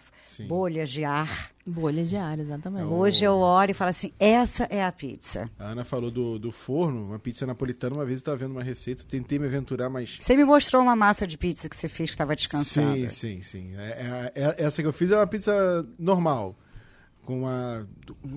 [0.47, 1.51] bolhas de ar.
[1.67, 2.85] Bolha de ar, exatamente.
[2.87, 5.49] Hoje eu olho e falo assim: essa é a pizza.
[5.59, 7.95] A Ana falou do, do forno, uma pizza napolitana.
[7.95, 10.17] Uma vez eu estava vendo uma receita, tentei me aventurar, mas.
[10.21, 12.99] Você me mostrou uma massa de pizza que você fez que estava descansando.
[13.11, 13.77] Sim, sim, sim.
[13.77, 16.57] É- é- é- essa que eu fiz é uma pizza normal,
[17.31, 17.87] com uma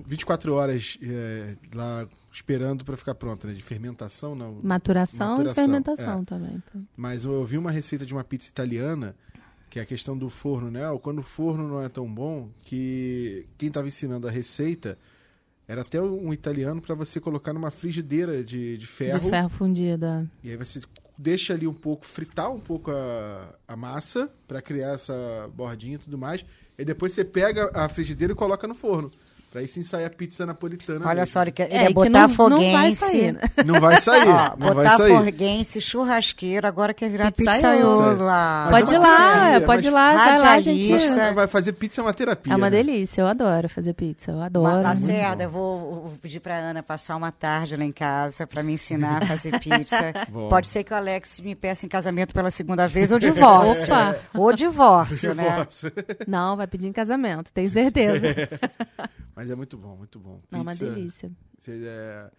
[0.06, 3.52] 24 horas é, lá esperando para ficar pronta, né?
[3.52, 4.60] De fermentação, não.
[4.62, 6.24] Maturação, Maturação, e fermentação é.
[6.24, 6.62] também.
[6.96, 9.16] Mas eu vi uma receita de uma pizza italiana,
[9.68, 10.82] que é a questão do forno, né?
[11.02, 14.96] Quando o forno não é tão bom, que quem estava ensinando a receita
[15.66, 19.18] era até um italiano para você colocar numa frigideira de, de ferro.
[19.18, 20.30] De ferro fundida.
[20.44, 20.80] E aí você
[21.18, 25.98] deixa ali um pouco, fritar um pouco a, a massa para criar essa bordinha e
[25.98, 26.44] tudo mais.
[26.78, 29.10] E depois você pega a frigideira e coloca no forno.
[29.54, 31.06] Pra aí sim sair a pizza napolitana.
[31.06, 31.32] Olha mesmo.
[31.32, 32.72] só, ele, quer, ele É, que botar não- foguense.
[32.72, 33.40] Não vai sair, né?
[33.64, 34.96] Não vai sair, Ó, não botar
[35.80, 37.98] churrasqueiro, agora quer virar Pizzaiolo.
[38.02, 38.28] pizzaiolo.
[38.28, 41.34] Ah, Mas Pode é ir lá, pizzaria, pode ir lá, vai lá, gente.
[41.36, 42.52] Vai fazer pizza é uma terapia.
[42.52, 42.78] É uma né?
[42.78, 44.82] delícia, eu adoro fazer pizza, eu adoro.
[44.82, 48.72] Lacerda, eu vou, vou pedir pra Ana passar uma tarde lá em casa pra me
[48.72, 50.12] ensinar a fazer pizza.
[50.50, 53.84] Pode ser que o Alex me peça em casamento pela segunda vez ou divórcio.
[53.84, 54.16] Opa.
[54.34, 55.44] Ou divórcio, né?
[55.44, 55.92] Divórcio.
[56.26, 58.34] Não, vai pedir em casamento, tenho certeza.
[59.36, 60.40] Mas é muito bom, muito bom.
[60.50, 61.30] Não, uma Pizza, delícia.
[61.68, 62.30] é,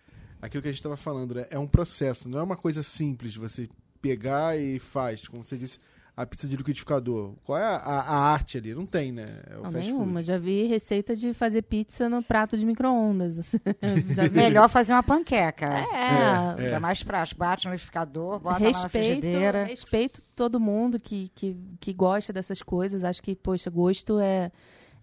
[0.42, 1.46] aquilo que a gente estava falando, né?
[1.50, 3.70] É um processo, não é uma coisa simples de você
[4.02, 5.28] pegar e faz.
[5.28, 5.80] Como você disse,
[6.18, 7.34] a pizza de liquidificador.
[7.44, 8.74] Qual é a, a- a arte ali?
[8.74, 9.42] Não tem, né?
[9.50, 10.06] É o Não, fast nenhuma.
[10.20, 10.24] food.
[10.28, 13.54] Já vi receita de fazer pizza no prato de micro-ondas.
[14.32, 15.66] Melhor fazer uma panqueca.
[15.68, 17.40] É, Que é mais prático.
[17.40, 19.64] Bate no liquidificador, bota lá na respeito, frigideira.
[19.66, 23.04] respeito todo mundo que, que, que gosta dessas coisas.
[23.04, 24.52] Acho que, poxa, gosto é,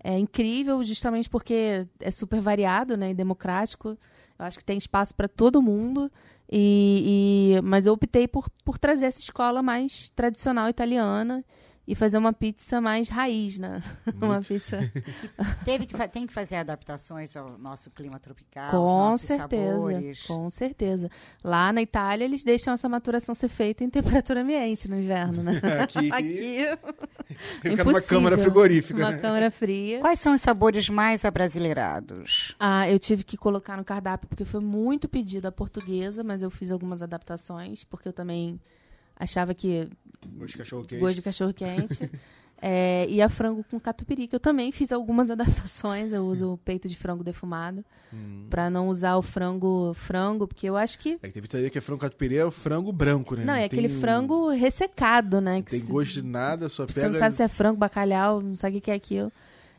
[0.05, 3.97] é incrível justamente porque é super variado né, e democrático.
[4.39, 6.11] Eu acho que tem espaço para todo mundo.
[6.51, 11.45] E, e- mas eu optei por, por trazer essa escola mais tradicional italiana
[11.87, 13.83] e fazer uma pizza mais raiz, né?
[14.21, 14.79] uma pizza.
[15.65, 20.23] Teve que, tem que fazer adaptações ao nosso clima tropical, aos Com nossos certeza, sabores.
[20.23, 21.11] com certeza.
[21.43, 25.61] Lá na Itália, eles deixam essa maturação ser feita em temperatura ambiente no inverno, né?
[25.83, 26.59] Aqui, Aqui,
[27.61, 28.09] fica numa impossível.
[28.09, 28.99] câmara frigorífica.
[29.01, 29.19] uma né?
[29.19, 30.01] câmara fria.
[30.01, 32.55] Quais são os sabores mais abrasileirados?
[32.61, 36.51] Ah, eu tive que colocar no cardápio porque foi muito pedido a portuguesa, mas eu
[36.51, 38.61] fiz algumas adaptações, porque eu também
[39.17, 39.89] achava que
[40.37, 41.01] Gosto de cachorro quente.
[41.01, 42.11] gosto de cachorro quente.
[42.65, 46.13] É, e a frango com catupiry, que eu também fiz algumas adaptações.
[46.13, 47.85] Eu uso o peito de frango defumado
[48.15, 48.47] Hum.
[48.49, 51.79] pra não usar o frango frango, porque eu acho que É que tem pizzaria que
[51.79, 53.45] é frango catupiry, é o frango branco, né?
[53.45, 55.55] não, é tem aquele frango ressecado, né?
[55.57, 57.09] Não que tem se- gosto de nada, só Você pega...
[57.09, 59.33] não sabe se é frango, bacalhau, não sabe o que é aquilo.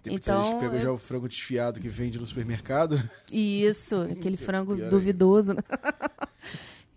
[0.03, 3.01] Tem Então, que pegam eu- já o frango desfiado que vende no supermercado.
[3.31, 5.53] Isso, aquele frango duvidoso.
[5.53, 5.61] Né?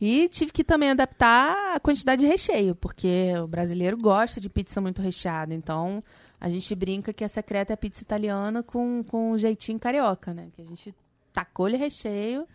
[0.00, 4.80] E tive que também adaptar a quantidade de recheio, porque o brasileiro gosta de pizza
[4.80, 5.54] muito recheada.
[5.54, 6.04] Então,
[6.38, 10.34] a gente brinca que a secreta é a pizza italiana com, com um jeitinho carioca,
[10.34, 10.48] né?
[10.54, 10.94] Que a gente
[11.32, 12.46] tacou-lhe recheio.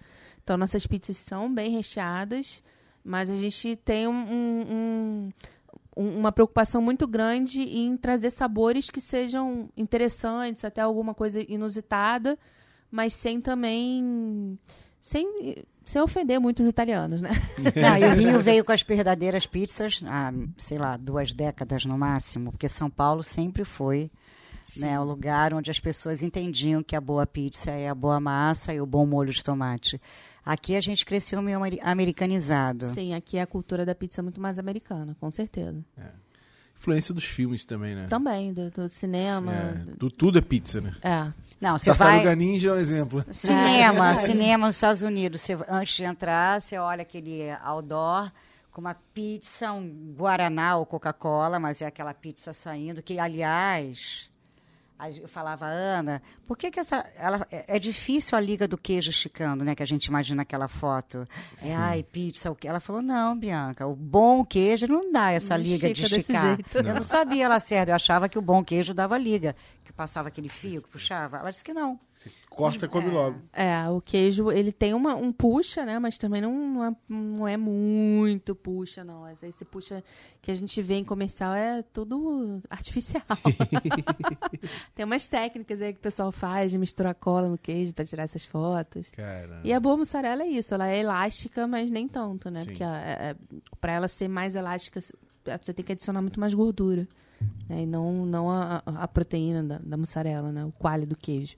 [0.43, 2.61] Então, nossas pizzas são bem recheadas,
[3.03, 5.29] mas a gente tem um- um- um-
[5.97, 12.37] um- uma preocupação muito grande em trazer sabores que sejam interessantes, até alguma coisa inusitada,
[12.91, 14.59] mas sem também.
[14.99, 17.31] sem, sem ofender muitos italianos, né?
[17.75, 21.97] Não, e o Rio veio com as verdadeiras pizzas há, sei lá, duas décadas no
[21.97, 24.09] máximo, porque São Paulo sempre foi
[24.77, 28.73] né, o lugar onde as pessoas entendiam que a boa pizza é a boa massa
[28.73, 29.99] e o bom molho de tomate.
[30.45, 32.85] Aqui a gente cresceu meio ameri- americanizado.
[32.85, 35.83] Sim, aqui é a cultura da pizza muito mais americana, com certeza.
[36.81, 38.07] Influência dos filmes também, né?
[38.09, 39.53] Também, do, do cinema.
[39.53, 40.91] É, tu- tudo é pizza, né?
[41.03, 41.31] É.
[41.61, 42.35] Não, você Tartaruga vai...
[42.35, 43.23] Ninja é um exemplo.
[43.31, 45.41] Cinema, cinema nos Estados Unidos.
[45.41, 48.31] Você, antes de entrar, você olha aquele outdoor
[48.71, 54.30] com uma pizza, um Guaraná ou Coca-Cola, mas é aquela pizza saindo, que, aliás,
[55.09, 57.05] eu falava, Ana, por que, que essa.
[57.17, 59.73] Ela, é, é difícil a liga do queijo esticando, né?
[59.73, 61.27] Que a gente imagina aquela foto.
[61.63, 62.67] É, ai, pizza, o que?
[62.67, 66.55] Ela falou, não, Bianca, o bom queijo não dá essa Não liga de esticar.
[66.55, 66.77] jeito.
[66.77, 70.49] Eu não sabia, Lacerda, eu achava que o bom queijo dava liga, que passava aquele
[70.49, 71.37] fio que puxava.
[71.37, 71.99] Ela disse que não.
[72.49, 73.41] Corta e come logo.
[73.51, 75.97] É, o queijo, ele tem uma, um puxa, né?
[75.97, 79.27] Mas também não, não, é, não é muito puxa, não.
[79.27, 80.03] Esse, esse puxa
[80.41, 83.23] que a gente vê em comercial é tudo artificial.
[85.01, 88.21] tem umas técnicas aí que o pessoal faz de misturar cola no queijo para tirar
[88.23, 89.09] essas fotos.
[89.09, 89.61] Caramba.
[89.63, 92.59] E a boa mussarela é isso, ela é elástica, mas nem tanto, né?
[92.59, 92.65] Sim.
[92.67, 93.35] Porque é,
[93.79, 97.07] para ela ser mais elástica, você tem que adicionar muito mais gordura.
[97.67, 97.81] Né?
[97.81, 100.63] E não, não a, a- a proteína da, da mussarela, né?
[100.63, 101.55] O coalho do queijo.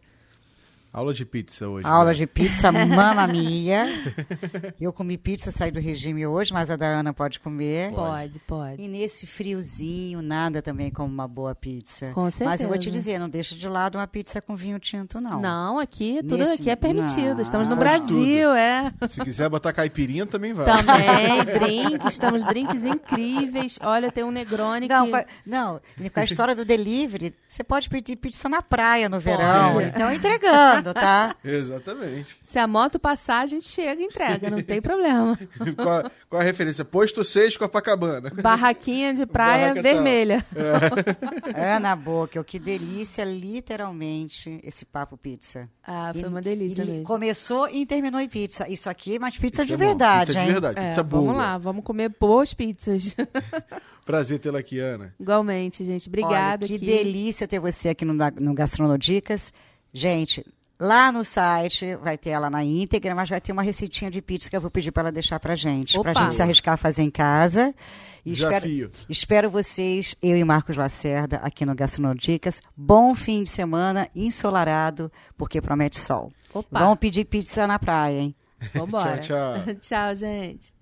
[0.94, 1.88] Aula de pizza hoje.
[1.88, 2.14] Aula né?
[2.14, 3.88] de pizza, mamma mia.
[4.80, 7.92] Eu comi pizza, saí do regime hoje, mas a da Ana pode comer.
[7.94, 8.82] Pode, pode.
[8.84, 12.12] E nesse friozinho, nada também como uma boa pizza.
[12.12, 12.92] Com Mas eu vou te certeza.
[12.92, 15.42] dizer, não deixa de lado uma pizza com vinho tinto, não.
[15.42, 17.36] Não, aqui tudo Nesse- aqui é permitido.
[17.36, 17.42] Não.
[17.42, 18.94] Estamos no Pode Brasil, é.
[19.08, 20.66] Se quiser botar caipirinha, também vai.
[20.66, 23.80] Também, drinks, estamos drinks incríveis.
[23.84, 25.12] Olha, tem um Negroni Não, que...
[25.12, 29.10] com a, não, e com a história do delivery, você pode pedir pizza na praia
[29.10, 29.74] no verão.
[29.74, 29.88] Pode.
[29.88, 31.36] Então entregando, tá?
[31.46, 32.36] Exatamente.
[32.42, 35.38] Se a moto passar, a gente chega e entrega, não tem problema.
[35.78, 36.84] qual, qual a referência?
[36.84, 38.32] Posto 6 Copacabana.
[38.32, 40.44] Barraquinha de praia Barraca vermelha.
[41.56, 45.70] Ana Boca, que delícia, literalmente, esse papo pizza.
[45.86, 47.04] Ah, foi E- uma delícia e mesmo.
[47.04, 48.68] Começou e terminou em pizza.
[48.68, 49.86] Isso aqui é mais pizza de é bom.
[49.86, 50.46] verdade, pizza hein?
[50.48, 51.38] de verdade, É, pizza vamos boa.
[51.38, 53.14] lá, vamos comer boas pizzas.
[54.06, 55.14] Prazer tê-la aqui, Ana.
[55.20, 56.08] Igualmente, gente.
[56.10, 56.66] Obrigada.
[56.66, 56.86] Olha, que aqui.
[56.86, 59.54] delícia ter você aqui no, no Gastronodicas.
[59.94, 60.46] Gente,
[60.84, 64.50] lá no site vai ter ela na íntegra, mas vai ter uma receitinha de pizza
[64.50, 65.98] que eu vou pedir para ela deixar pra gente.
[66.00, 66.22] Pra Opa.
[66.22, 67.74] gente se arriscar a fazer em casa.
[68.26, 68.92] E espero, Desafio.
[69.10, 72.62] espero vocês, eu e Marcos Lacerda, aqui no Gastronodicas.
[72.76, 76.32] Bom fim de semana, ensolarado, porque promete sol.
[76.54, 76.80] Opa.
[76.80, 78.36] Vamos pedir pizza na praia, hein?
[78.74, 79.20] Vambora.
[79.20, 79.76] Tchau, tchau.
[79.80, 80.74] tchau, gente.